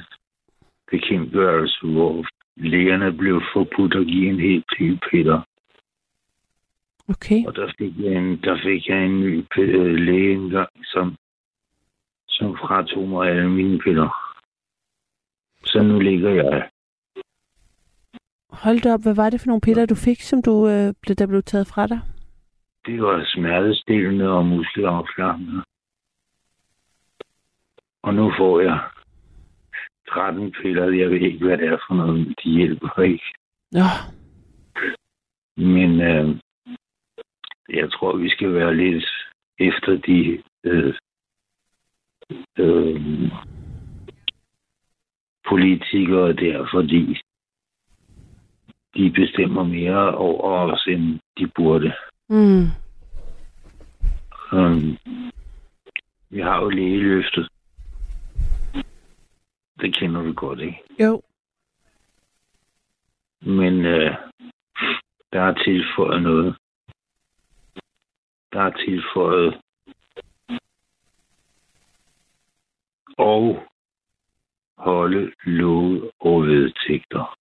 [0.90, 5.40] bekendtgørelse, hvor lægerne blev forbudt at give en helt del piller.
[7.08, 7.46] okay.
[7.46, 11.16] Og der fik jeg en, der fik jeg en ny øh, læge engang, som,
[12.38, 14.10] som fratog mig alle mine piller.
[15.64, 16.68] Så nu ligger jeg.
[18.50, 21.14] Hold da op, hvad var det for nogle piller, du fik, som du, øh, blev,
[21.16, 22.00] der blev taget fra dig?
[22.86, 25.62] Det var smertestillende og muskelafslappende.
[28.02, 28.78] Og nu får jeg
[30.08, 30.84] 13 piller.
[30.92, 32.34] Jeg ved ikke, hvad det er for noget.
[32.44, 33.24] De hjælper ikke.
[33.72, 33.86] Nå,
[35.56, 36.36] Men øh,
[37.68, 39.04] jeg tror, vi skal være lidt
[39.58, 40.94] efter de øh,
[42.58, 43.30] øh,
[45.48, 47.18] politikere der, fordi
[48.96, 51.92] de bestemmer mere over os, end de burde.
[52.28, 52.66] mm.
[54.52, 54.98] Um,
[56.30, 57.48] vi har jo lægeløftet.
[59.80, 60.82] Det kender du godt, ikke?
[61.00, 61.22] jo,
[63.40, 64.14] Men øh,
[65.32, 66.56] der er tilføjet noget.
[68.52, 69.60] Der er tilføjet
[73.18, 73.62] og
[74.78, 77.36] holde love og vedtægter.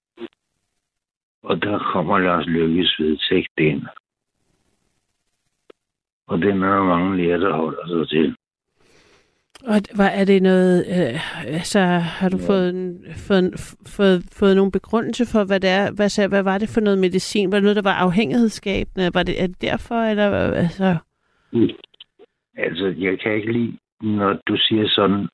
[1.44, 3.84] Og der kommer Lars Lykkes vedtægt ind.
[6.28, 8.36] Og den er der mange læger, der holder sig til.
[9.68, 11.80] og hvad er det noget, øh, altså
[12.20, 12.48] har du Ja.
[12.48, 13.58] fået, en, fået, en-
[13.88, 17.00] fået, fået nogle begrundelse for, hvad det er, hvad, så, hvad var det for noget
[17.00, 17.52] medicin?
[17.52, 19.12] Var det noget, der var afhængighedsskabende?
[19.14, 20.98] Var det, er det derfor, eller hvad- altså,
[22.58, 25.28] Altså, jeg kan ikke lide, når du siger sådan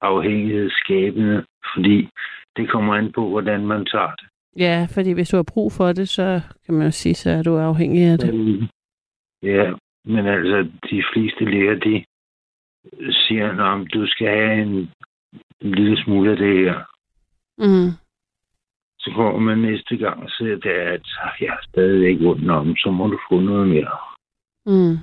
[0.00, 1.44] afhængighedsskabende,
[1.74, 2.08] fordi
[2.56, 4.28] det kommer an på, hvordan man tager det.
[4.56, 7.42] ja, fordi hvis du har brug for det, så kan man jo sige, så er
[7.42, 8.28] du afhængig af det.
[9.42, 9.72] Ja,
[10.04, 12.04] men altså, de fleste læger, de
[13.10, 14.90] siger, at du skal have en,
[15.60, 16.78] lille smule af det her.
[17.58, 17.90] Mm.
[18.98, 21.06] Så kommer man næste gang og siger, det er, at
[21.40, 23.96] jeg er stadigvæk ondt om, så må du få noget mere.
[24.66, 24.96] Mm.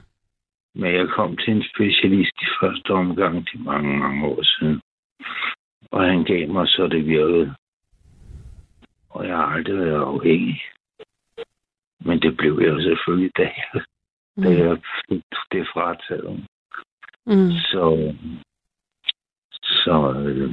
[0.75, 4.81] Men jeg kom til en specialist i første omgang til mange, mange år siden.
[5.91, 7.55] Og han gav mig, så det virkede.
[9.09, 10.61] Og jeg har aldrig været afhængig.
[11.99, 13.81] Men det blev jeg selvfølgelig, da jeg,
[14.43, 14.57] da Mm.
[14.57, 14.77] jeg
[15.09, 16.45] fik det frataget.
[17.25, 17.51] Mm.
[17.51, 18.13] Så,
[19.61, 20.51] så øh,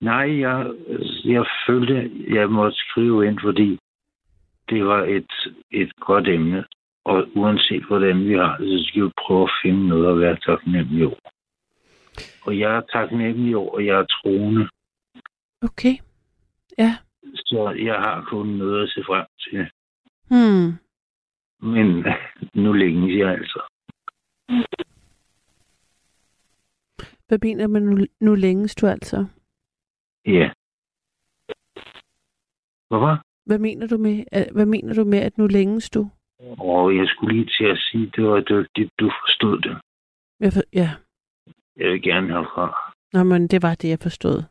[0.00, 0.72] nej, jeg,
[1.24, 3.78] jeg følte, jeg måtte skrive ind, fordi
[4.70, 5.32] det var et,
[5.70, 6.64] et godt emne.
[7.04, 10.36] Og uanset hvordan vi har det, så skal vi prøve at finde noget at være
[10.36, 11.30] taknemmelig over.
[12.46, 14.68] Og jeg er taknemmelig over, og jeg er troende,
[15.62, 15.96] Okay.
[16.78, 16.96] Ja.
[17.36, 19.70] så jeg har kun noget at se frem til.
[20.30, 20.68] Hmm.
[21.72, 22.04] Men
[22.54, 23.60] nu længes jeg altså.
[27.28, 29.26] Hvad mener man nu, nu længes du altså?
[30.26, 30.50] Ja.
[32.88, 33.22] Hvorfor?
[33.46, 36.10] Hvad mener du med, at, hvad mener du med at nu længes du?
[36.58, 39.76] Og jeg skulle lige til at sige, det var dygtigt, du forstod det.
[40.40, 40.90] Jeg for, ja.
[41.76, 42.92] Jeg vil gerne have fra.
[43.12, 44.42] Nå, men det var det, jeg forstod.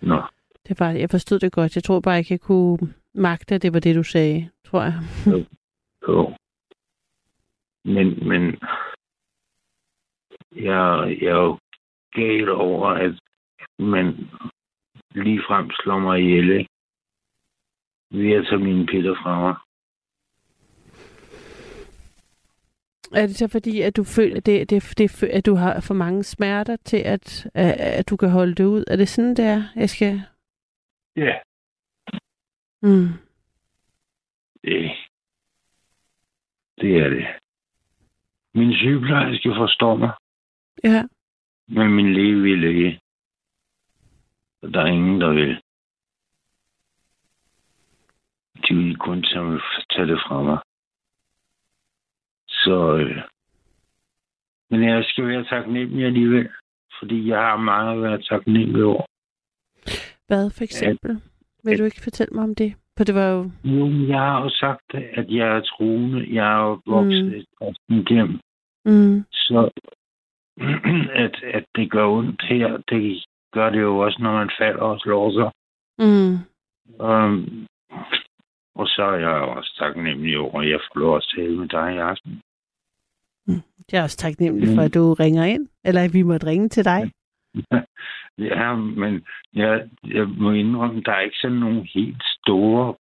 [0.00, 0.22] Nå,
[0.68, 1.76] Det var, jeg forstod det godt.
[1.76, 4.94] Jeg tror bare ikke, jeg kunne magte, at det var det, du sagde, tror jeg.
[6.08, 6.34] jo.
[7.84, 8.42] Men, men
[10.52, 11.58] jeg, jeg er jo
[12.12, 13.14] gal over, at
[13.78, 14.30] man
[15.14, 16.70] lige frem slår mig ihjel, ikke?
[18.10, 19.54] Ved at tage mine piller fra mig.
[23.14, 25.94] Er det så fordi, at du føler, at, det, det, det, at du har for
[25.94, 28.84] mange smerter til, at, at, at du kan holde det ud?
[28.86, 29.62] Er det sådan, det er?
[29.76, 30.22] Jeg skal...
[31.16, 31.34] Ja.
[32.82, 33.08] Mm.
[34.62, 34.90] Det,
[36.80, 37.26] det er det.
[38.54, 40.10] Min sygeplejerske forstår mig,
[40.84, 41.04] Ja.
[41.68, 43.00] men min læge vil ikke.
[44.62, 45.60] Og der er ingen, der vil.
[48.68, 50.58] De vil kun tage, tage det fra mig.
[52.66, 52.96] Så...
[52.96, 53.16] Øh,
[54.70, 56.48] men jeg skal være taknemmelig alligevel,
[56.98, 59.04] fordi jeg har meget at være taknemmelig over.
[60.26, 61.20] Hvad for eksempel?
[61.64, 62.74] Vil du ikke fortælle mig om det?
[62.96, 63.50] For det var jo...
[63.64, 66.26] Jo, jeg har jo sagt, at jeg er troende.
[66.34, 67.46] Jeg er jo vokset
[67.88, 68.04] Mm.
[68.10, 68.40] hjem.
[68.84, 69.24] Mm.
[69.32, 69.70] Så
[71.24, 75.00] at, at det gør ondt her, det gør det jo også, når man falder og
[75.00, 75.50] slår sig.
[75.98, 76.34] Mm.
[77.06, 77.66] Um,
[78.74, 81.94] og så er jeg også taknemmelig over, at jeg får lov at tale med dig
[81.94, 82.40] i aften.
[83.92, 84.78] Jeg er også taknemmelig for, Mm.
[84.86, 85.68] at du ringer ind.
[85.84, 87.10] Eller at vi måtte ringe til dig.
[88.38, 89.24] Ja, men
[89.54, 92.94] jeg, jeg må indrømme, der er ikke sådan nogle helt store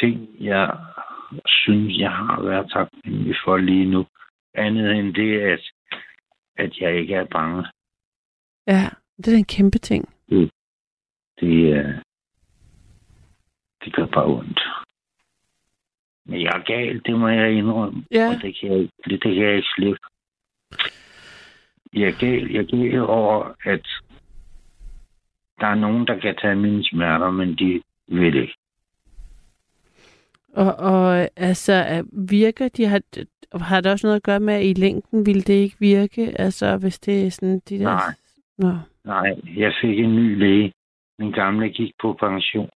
[0.00, 0.78] ting, jeg
[1.46, 4.06] synes, jeg har været taknemmelig for lige nu.
[4.54, 5.60] Andet end det, at,
[6.56, 7.64] at jeg ikke er bange.
[8.66, 10.08] Ja, det er en kæmpe ting.
[11.40, 11.94] Det, øh,
[13.84, 14.60] det gør bare ondt.
[16.26, 18.04] Men jeg er gal, det må jeg indrømme.
[18.10, 18.28] Ja.
[18.28, 19.98] Og det kan jeg, det, det kan jeg ikke slippe.
[21.92, 23.86] Jeg er gal, jeg er gal over, at
[25.60, 28.54] der er nogen, der kan tage mine smerter, men de vil ikke.
[30.52, 33.00] Og, og altså, virker de, har,
[33.58, 36.40] har det også noget at gøre med, at i længden ville det ikke virke?
[36.40, 37.84] Altså, hvis det er sådan de der...
[37.84, 38.14] Nej.
[38.58, 38.72] Nå.
[39.04, 40.72] Nej, jeg fik en ny læge.
[41.18, 42.70] Min gamle gik på pension.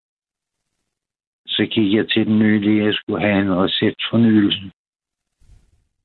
[1.48, 4.70] Så gik jeg til den nye læge, jeg skulle have en receptfornyelse.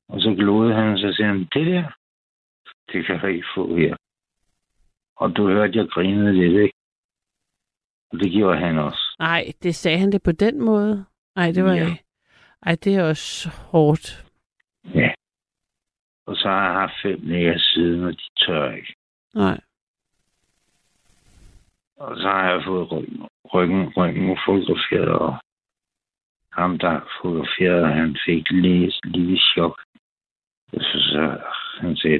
[0.09, 1.83] Og så glodede han, så sagde han, det der,
[2.91, 3.95] det kan du ikke få her.
[5.15, 6.75] Og du hørte, jeg grinede lidt, ikke?
[8.11, 9.15] Og det gjorde han også.
[9.19, 11.05] Nej, det sagde han det på den måde.
[11.35, 11.85] Nej, det var Ja.
[11.85, 12.03] ikke.
[12.65, 14.25] Ej, det er også hårdt.
[14.95, 15.11] Ja.
[16.27, 18.95] Og så har jeg haft fem læger siden, og de tør ikke.
[19.33, 19.59] Nej.
[21.97, 25.33] Og så har jeg fået ryggen, ryggen, ryggen fotograferet, og
[26.51, 29.81] ham, der fotograferede, han fik lige, lige chok.
[30.73, 31.41] Så, så
[31.79, 32.19] han sagde,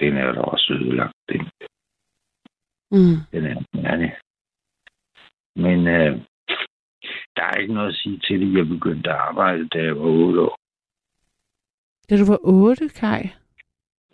[0.00, 1.12] den er da også ødelagt.
[1.28, 1.50] Den,
[2.94, 3.16] Mm.
[3.32, 4.16] den er ærlig.
[5.56, 6.12] Men øh,
[7.36, 8.58] der er ikke noget at sige til det.
[8.58, 10.56] Jeg begyndte at arbejde, da jeg var 8 år.
[12.10, 13.22] Da du var otte, Kai?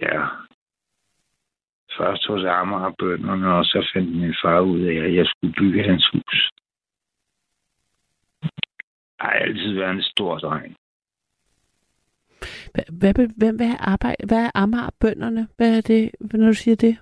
[0.00, 0.26] Ja.
[1.98, 6.08] Først hos Amagerbønderne, og så fandt min far ud af, at jeg skulle bygge hans
[6.12, 6.50] hus.
[9.18, 10.76] Jeg har altid været en stor dreng.
[12.74, 15.48] Hvad, hvad, hvad, er, arbejde, hvad er Amager-bønderne?
[15.56, 16.98] Hvad er det, når du siger det?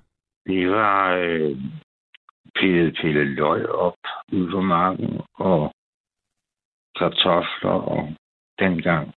[0.46, 1.56] Det var øh,
[2.54, 3.96] pille, pille løg op
[4.32, 5.74] ude på marken, og
[6.98, 8.14] kartofler, og
[8.58, 9.14] dengang.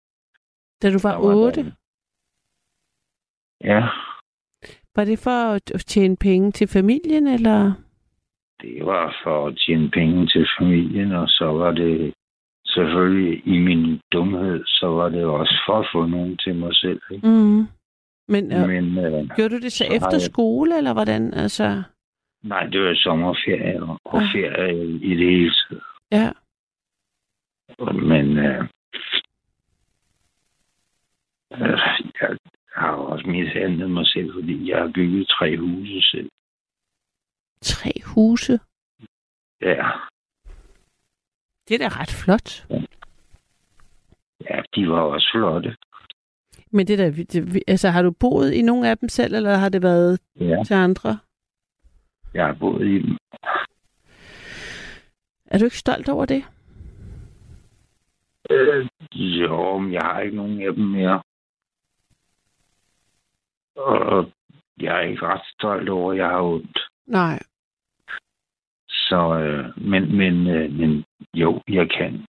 [0.81, 1.63] Da du var otte?
[1.63, 1.71] der-
[3.63, 3.87] Ja,
[4.95, 7.71] Var det for at tjene penge til familien, eller?
[8.61, 12.13] Det var for at tjene penge til familien, og så var det
[12.65, 17.01] selvfølgelig i min dumhed, så var det også for at få nogen til mig selv.
[17.11, 17.27] Ikke?
[17.27, 17.63] Mm.
[18.27, 21.33] Men, øh, Men øh, gjorde du det så, så efter jeg- skole, eller hvordan?
[21.33, 21.83] Altså,
[22.43, 24.27] nej, det var sommerferie og, og Ah.
[24.33, 25.83] ferie i det hele taget.
[26.11, 26.31] ja.
[27.93, 28.63] Men øh,
[31.53, 31.79] øh,
[32.21, 32.37] jeg
[32.75, 36.29] har også mishandlet mig selv, fordi jeg har bygget tre huse selv.
[37.61, 38.59] Tre huse.
[39.61, 39.91] Ja,
[41.67, 42.67] Det er da ret flot.
[44.49, 45.75] ja de var også flotte.
[46.71, 49.69] Men det der, det, altså har du boet i nogle af dem selv, eller har
[49.69, 51.19] det været Ja, til andre?
[52.33, 53.17] jeg har boet i dem.
[55.45, 56.43] Er du ikke stolt over det?
[58.49, 61.21] Øh, jo, men jeg har ikke nogen af dem mere.
[63.79, 64.31] Og
[64.81, 66.79] jeg er ikke ret stolt over, at jeg har ondt.
[67.07, 67.39] Nej.
[68.89, 72.25] Så, øh, men, men, øh, men jo, jeg kan.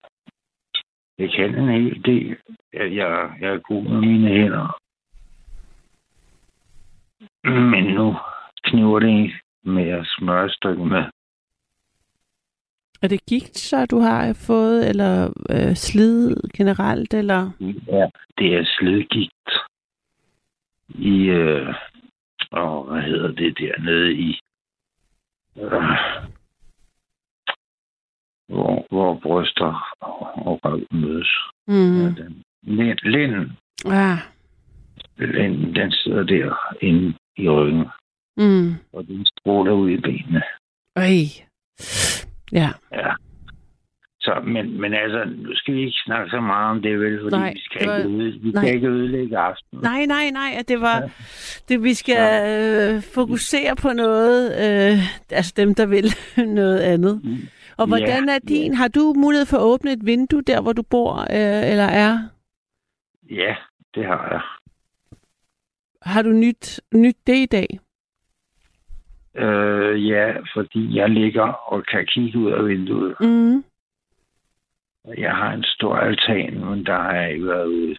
[1.18, 2.36] Jeg kan en hel del.
[2.72, 4.80] Jeg, jeg, jeg er god med mine hænder.
[7.44, 8.16] Men nu
[8.64, 9.32] kniver det
[9.64, 11.05] med at smøre et stykke med.
[13.03, 17.51] Er det gigt, så du har fået, eller øh, slid generelt, eller?
[17.86, 18.07] Ja,
[18.38, 19.48] det er slidgigt.
[20.95, 21.74] I, øh,
[22.51, 24.41] og hvad hedder det dernede i,
[25.57, 25.72] øh,
[28.49, 31.28] hvor, hvor bryster og, og røv mødes.
[31.66, 31.97] Mm.
[32.03, 33.53] Ja, den, lind, linden,
[33.84, 34.18] Ja.
[35.18, 37.86] linden, den sidder der inde i ryggen,
[38.36, 38.74] Mm.
[38.93, 40.43] og den stråler ud i benene.
[40.97, 41.24] Øj.
[42.53, 42.68] Ja.
[42.93, 43.12] Ja.
[44.23, 47.21] Så, men, men altså, nu skal vi ikke snakke så meget om det, vel?
[47.23, 48.62] Fordi Nej, vi, skal var- ikke, øde, vi nej.
[48.64, 49.83] skal ikke ødelægge aftenen.
[49.83, 50.51] Nej, nej, nej.
[50.59, 51.11] at Det var,
[51.68, 52.16] det, vi skal
[52.97, 54.99] øh, fokusere på noget, øh,
[55.31, 56.05] altså dem, der vil
[56.61, 57.21] noget andet.
[57.25, 57.37] Mm.
[57.77, 58.75] Og hvordan Ja, er din?
[58.75, 62.18] Har du mulighed for at åbne et vindue der, hvor du bor, øh, eller er?
[63.31, 63.55] Ja,
[63.95, 64.41] det har jeg.
[66.03, 67.68] Har du nyt, nyt det i dag?
[69.37, 73.14] Øh, ja, fordi jeg ligger og kan kigge ud af vinduet.
[73.21, 73.64] Mm.
[75.19, 77.97] Jeg har en stor altan, men der har jeg ikke været ude.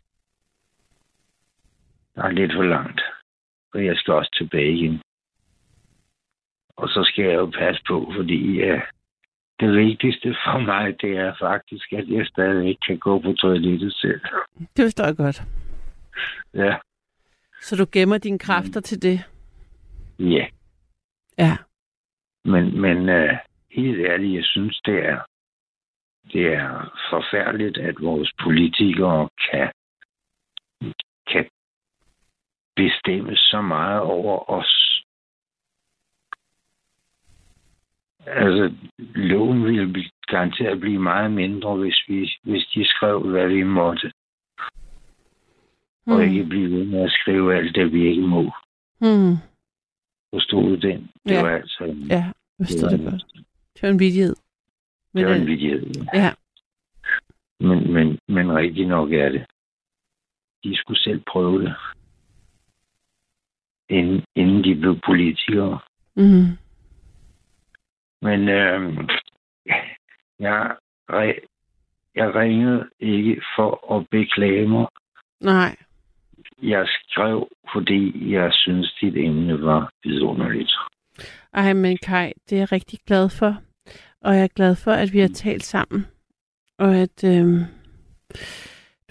[2.15, 3.01] Der er lidt for langt.
[3.73, 5.01] Og jeg skal også tilbage igen.
[6.75, 8.81] Og så skal jeg jo passe på, fordi ja,
[9.59, 14.21] det vigtigste for mig, det er faktisk, at jeg stadig kan gå på toilettet selv.
[14.77, 15.43] Det forstår jeg godt.
[16.53, 16.77] Ja,
[17.61, 19.19] Så du gemmer dine kræfter til det?
[20.19, 20.45] ja.
[21.37, 21.57] Ja.
[22.45, 23.37] Men, men uh,
[23.71, 25.19] helt ærligt, jeg synes, det er,
[26.33, 29.71] det er forfærdeligt, at vores politikere kan,
[31.27, 31.45] kan
[32.75, 35.03] bestemme så meget over os.
[38.25, 38.73] Altså,
[39.15, 44.11] loven ville garanteret blive meget mindre, hvis, vi, hvis de skrev, hvad vi måtte,
[46.05, 46.13] mm.
[46.13, 48.41] og ikke blive ved med at skrive alt det, vi ikke må.
[49.01, 49.35] Mm.
[50.33, 51.11] Forstod du den?
[51.25, 51.41] Det Ja.
[51.41, 52.15] var altså en, Ja,
[52.59, 53.23] jeg forstår det det godt.
[53.73, 54.35] Det var en vidighed.
[55.13, 56.05] Men, det var en øh, vidighed.
[56.13, 56.33] Ja.
[57.59, 59.45] Men, men, men rigtig nok er det.
[60.63, 61.75] De skulle selv prøve det,
[63.89, 65.79] inden, inden de blev politikere.
[66.15, 66.57] Mm.
[68.21, 69.07] Men øh,
[70.39, 70.75] jeg,
[72.15, 74.87] jeg ringede ikke for at beklage mig.
[75.39, 75.75] Nej.
[76.61, 80.71] Jeg skrev, fordi jeg synes, dit emne var vidunderligt.
[81.53, 83.70] Ej, men Kai, det er jeg rigtig glad for.
[84.25, 86.05] Og jeg er glad for, at vi har talt sammen.
[86.79, 87.59] Og at øhm,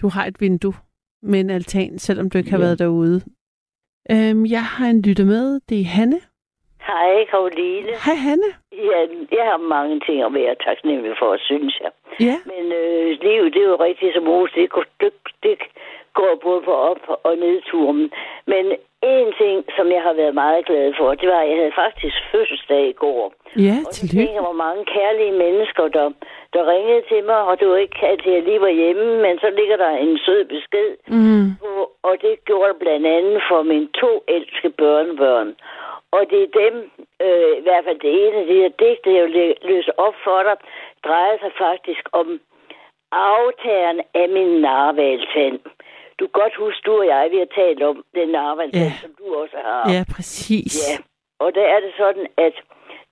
[0.01, 0.73] du har et vindue
[1.21, 2.63] med en altan, selvom du ikke har Ja.
[2.65, 3.21] været derude.
[4.11, 5.59] Øhm, jeg har en lytter med.
[5.69, 6.19] Det er Hanne.
[6.87, 7.91] Hej, Karoline.
[8.05, 8.49] Hej, Hanne.
[8.71, 8.99] Ja,
[9.37, 11.91] jeg har mange ting at være taknemmelig for, synes jeg.
[12.27, 12.37] Ja.
[12.51, 14.53] Men øh, livet, det er jo rigtigt som Mose.
[14.55, 15.11] Det, går- det,
[15.43, 15.55] det
[16.13, 18.11] går både på op- og nedturen.
[18.51, 18.65] Men
[19.03, 22.17] en ting, som jeg har været meget glad for, det var, at jeg havde faktisk
[22.31, 23.33] fødselsdag i går.
[23.67, 26.11] Ja, Og så tænker jeg, hvor mange kærlige mennesker, der,
[26.53, 29.49] der ringede til mig, og det var ikke altid, jeg lige var hjemme, men så
[29.59, 31.47] ligger der en sød besked Mm.
[31.61, 35.55] på, og det gjorde det blandt andet for mine to ældste børnebørn.
[36.11, 36.75] Og det er dem,
[37.25, 40.15] øh, i hvert fald det ene af de her digte, jeg vil læ- løse op
[40.23, 40.55] for dig,
[41.07, 42.39] drejer sig faktisk om
[43.11, 45.59] aftageren af min narvaltand.
[46.21, 49.01] Du kan godt huske, du og jeg, vi har talt om den narvaltand, Ja.
[49.01, 49.81] som du også har.
[49.95, 50.73] Ja, præcis.
[50.89, 50.95] Ja,
[51.43, 52.53] og der er det sådan, at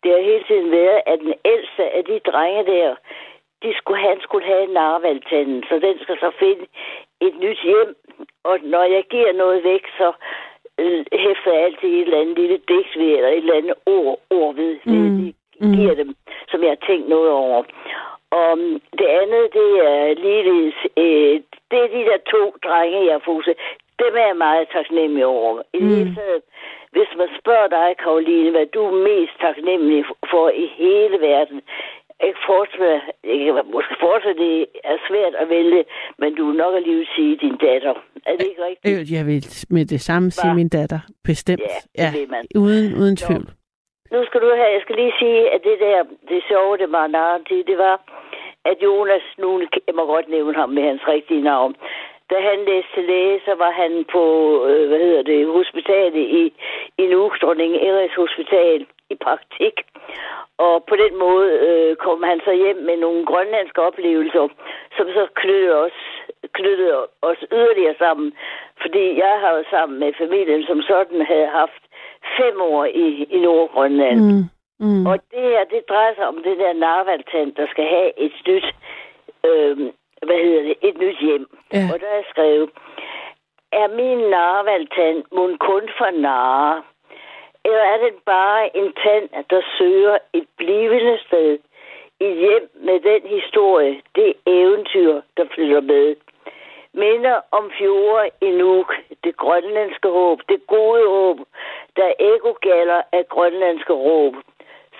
[0.03, 2.95] det har hele tiden været, at den ældste af de drenge der,
[3.63, 6.65] de skulle, han skulle have narvaltanden, så den skal så finde
[7.21, 7.95] et nyt hjem.
[8.43, 10.11] Og når jeg giver noget væk, så
[10.77, 14.19] øh, hæfter jeg altid et eller andet lille digt ved, eller et eller andet ord,
[14.29, 15.33] ord ved, Mm.
[15.61, 15.73] mm.
[15.75, 16.15] Giver dem,
[16.51, 17.63] som jeg har tænkt noget over.
[18.31, 21.41] Og mm, det andet, det er ligeledes, øh,
[21.71, 23.45] det er de der to drenge, jeg har fået.
[24.03, 25.61] Dem er jeg meget taknemmelig over.
[25.73, 25.89] I Mm.
[25.89, 26.41] det taget,
[26.95, 31.61] hvis man spørger dig, Karoline, hvad du er mest taknemmelig for i hele verden,
[32.27, 35.85] ikke fortsat, ikke, måske fortsat det er svært at vælge,
[36.17, 37.93] men du vil nok alligevel sige din datter.
[38.25, 38.99] Er det ikke rigtigt?
[38.99, 40.55] Øh, Jeg vil med det samme sige Hva?
[40.55, 40.99] min datter.
[41.23, 41.61] Bestemt.
[41.97, 42.43] Ja, det vil man.
[42.63, 43.47] Uden, uden tvivl.
[44.13, 47.07] Nu skal du have, jeg skal lige sige, at det der, det sjove, det var
[47.07, 47.95] narrativ, det var,
[48.65, 51.75] at Jonas, nu jeg må godt nævne ham med hans rigtige navn,
[52.29, 54.23] da han læste til læge, så var han på,
[54.65, 56.53] øh, hvad hedder det, hospitalet i,
[56.97, 57.73] i Nuuk, dronning
[58.15, 59.75] Hospital, i praktik.
[60.57, 64.47] Og på den måde øh, kom han så hjem med nogle grønlandske oplevelser,
[64.97, 65.97] som så knyttede os,
[66.53, 68.33] knyttede os yderligere sammen.
[68.81, 71.83] Fordi jeg har jo sammen med familien, som sådan havde haft
[72.37, 74.19] fem år i, i Nordgrønland.
[74.19, 74.43] Mm.
[74.79, 75.05] Mm.
[75.05, 78.67] Og det her, det drejer sig om det der narvaltand, der skal have et nyt,
[79.45, 79.77] øh,
[80.25, 81.45] hvad hedder det, et nyt hjem.
[81.73, 81.83] Ja.
[81.93, 82.69] Og der er skrevet,
[83.71, 86.83] er min narvaltand mun kun for nare?
[87.65, 91.59] Eller er den bare en tand, der søger et blivende sted?
[92.19, 96.15] Et hjem med den historie, det eventyr, der flytter med.
[96.93, 101.37] Minder om fjorde i Nuuk, det grønlandske håb, det gode håb,
[101.95, 104.35] der ekogaller af grønlandske råb,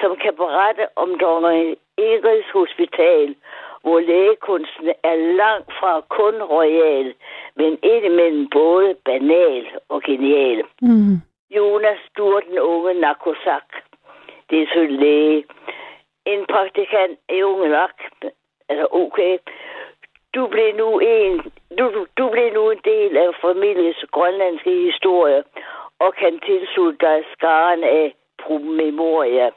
[0.01, 3.35] som kan berette om dronning Ingrids Hospital,
[3.83, 7.13] hvor lægekunsten er langt fra kun royal,
[7.55, 10.63] men indimellem både banal og genial.
[10.81, 11.15] Mm.
[11.55, 13.67] Jonas Stur, den unge narkosak.
[14.49, 15.45] Det er selvfølgelig læge.
[16.25, 17.91] En praktikant er unge nok.
[18.69, 19.37] Altså, okay.
[20.35, 21.37] Du blev nu en,
[21.77, 25.43] du, du, du blev nu en del af familiens grønlandske historie
[25.99, 29.49] og kan tilslutte dig skaren af promemoria.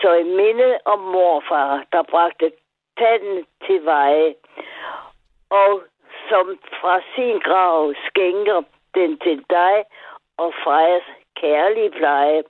[0.00, 2.52] Så i minde om morfar, der bragte
[2.98, 4.34] tanden til veje,
[5.50, 5.82] og
[6.28, 8.62] som fra sin grav skænker
[8.94, 9.84] den til dig
[10.36, 11.08] og Frejas
[11.40, 12.42] kærlige pleje,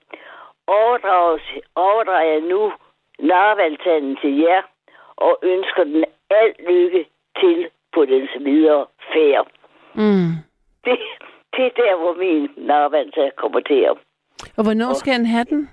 [0.67, 1.43] overdrages,
[1.75, 2.73] overdrager jeg nu
[3.19, 4.63] narvaltanden til jer
[5.17, 7.07] og ønsker den alt lykke
[7.41, 9.47] til på dens videre færd.
[9.95, 10.31] Mm.
[10.85, 10.99] Det,
[11.57, 13.89] det er der, hvor min narvaltand kommer til.
[14.57, 15.71] Og hvornår skal han have den?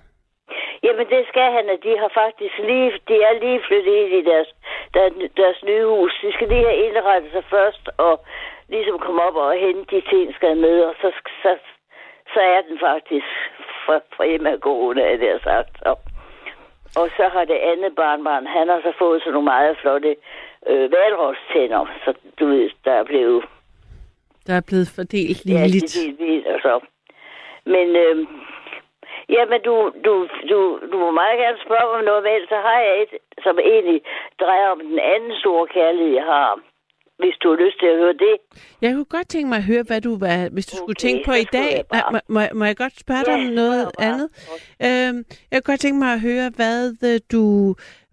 [0.83, 4.23] Jamen, det skal han, at de har faktisk lige, de er lige flyttet ind i
[4.31, 4.49] deres,
[4.93, 6.11] deres, deres nye hus.
[6.21, 8.13] De skal lige have indrettet sig først, og
[8.69, 11.11] ligesom komme op og hente de ting, skal med, og så,
[11.43, 11.51] så,
[12.33, 13.25] så er den faktisk
[13.85, 15.75] fra, fra hjemmegående, er det sagt.
[15.81, 15.95] Og,
[16.95, 20.15] og så har det andet barnbarn, han har så fået sådan nogle meget flotte
[20.67, 23.43] øh, valrostænder, så du ved, der er blevet
[24.47, 25.83] Der er blevet fordelt Ja, ligeligt.
[25.83, 26.79] det er helt vildt, altså.
[27.65, 28.27] Men, øh,
[29.35, 29.75] jamen, du,
[30.05, 30.13] du,
[30.51, 30.57] du,
[30.91, 33.11] du må meget gerne spørge mig om noget, men så har jeg et,
[33.45, 33.99] som egentlig
[34.41, 36.59] drejer om den anden store kærlighed, jeg har.
[37.21, 38.35] Hvis du har lyst til at høre det.
[38.81, 41.21] Jeg kunne godt tænke mig at høre, hvad du hvad, hvis du okay, skulle tænke
[41.29, 41.71] på i dag.
[41.77, 44.05] jeg bare- Nej, må, må, jeg godt spørge dig Ja, om noget bare.
[44.07, 44.27] andet?
[44.87, 45.17] Øhm,
[45.51, 46.77] jeg kunne godt tænke mig at høre, hvad
[47.09, 47.43] øh, du,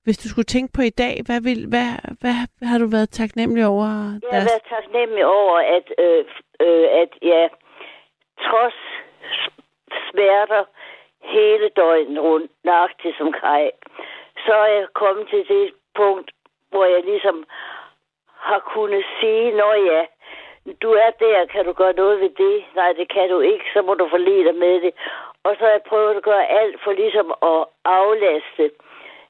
[0.05, 1.89] hvis du skulle tænke på i dag, hvad, vil, hvad,
[2.21, 3.89] hvad, hvad har du været taknemmelig over?
[4.31, 6.23] Jeg har været taknemmelig over, at, øh,
[6.67, 7.45] øh, at jeg
[8.47, 8.79] trods
[10.11, 10.63] smerter
[11.23, 13.71] hele døgnet rundt, nøjagtigt som kaj,
[14.47, 16.31] så er jeg kommet til det punkt,
[16.71, 17.45] hvor jeg ligesom
[18.37, 20.05] har kunnet sige, når ja,
[20.83, 22.65] du er der, kan du gøre noget ved det?
[22.75, 24.93] Nej, det kan du ikke, så må du forlige dig med det.
[25.45, 28.71] Og så har jeg prøvet at gøre alt for ligesom at aflaste,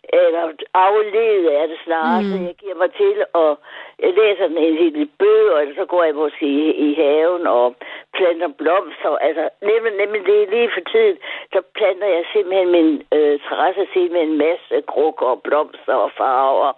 [0.09, 2.30] eller aflede er det snart, mm.
[2.30, 3.59] så jeg giver mig til, og
[3.98, 7.76] jeg læser en lille bøger, eller så går jeg måske i, i haven og
[8.14, 9.16] planter blomster.
[9.26, 11.16] Altså, nemlig, nemlig det er lige for tiden,
[11.53, 16.11] så planter jeg simpelthen min øh, terrasse til med en masse krukker og blomster og
[16.18, 16.72] farver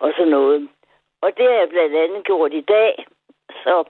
[0.00, 0.68] og sådan noget.
[1.22, 3.06] Og det har jeg blandt andet gjort i dag.
[3.64, 3.84] Så,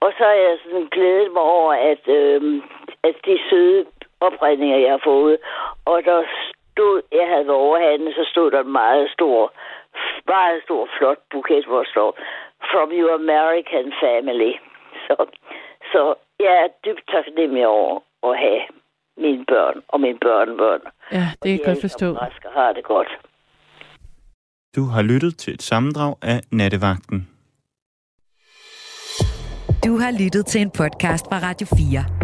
[0.00, 2.62] og så har jeg sådan glædet mig over, at, øh,
[3.02, 3.86] at de søde
[4.20, 5.38] opredninger, jeg har fået,
[5.84, 6.22] og der
[6.74, 9.52] stod, jeg havde været overhandlet, så stod der en meget stor,
[10.34, 12.10] meget stor, flot buket, hvor står,
[12.70, 14.52] From your American family.
[15.06, 15.16] Så,
[15.92, 18.62] så jeg er dybt taknemmelig over at have
[19.16, 20.80] mine børn og mine børnebørn.
[21.12, 22.08] Ja, det kan jeg godt forstå.
[22.14, 23.08] Og har det godt.
[24.76, 27.28] Du har lyttet til et sammendrag af Nattevagten.
[29.84, 32.23] Du har lyttet til en podcast fra Radio 4.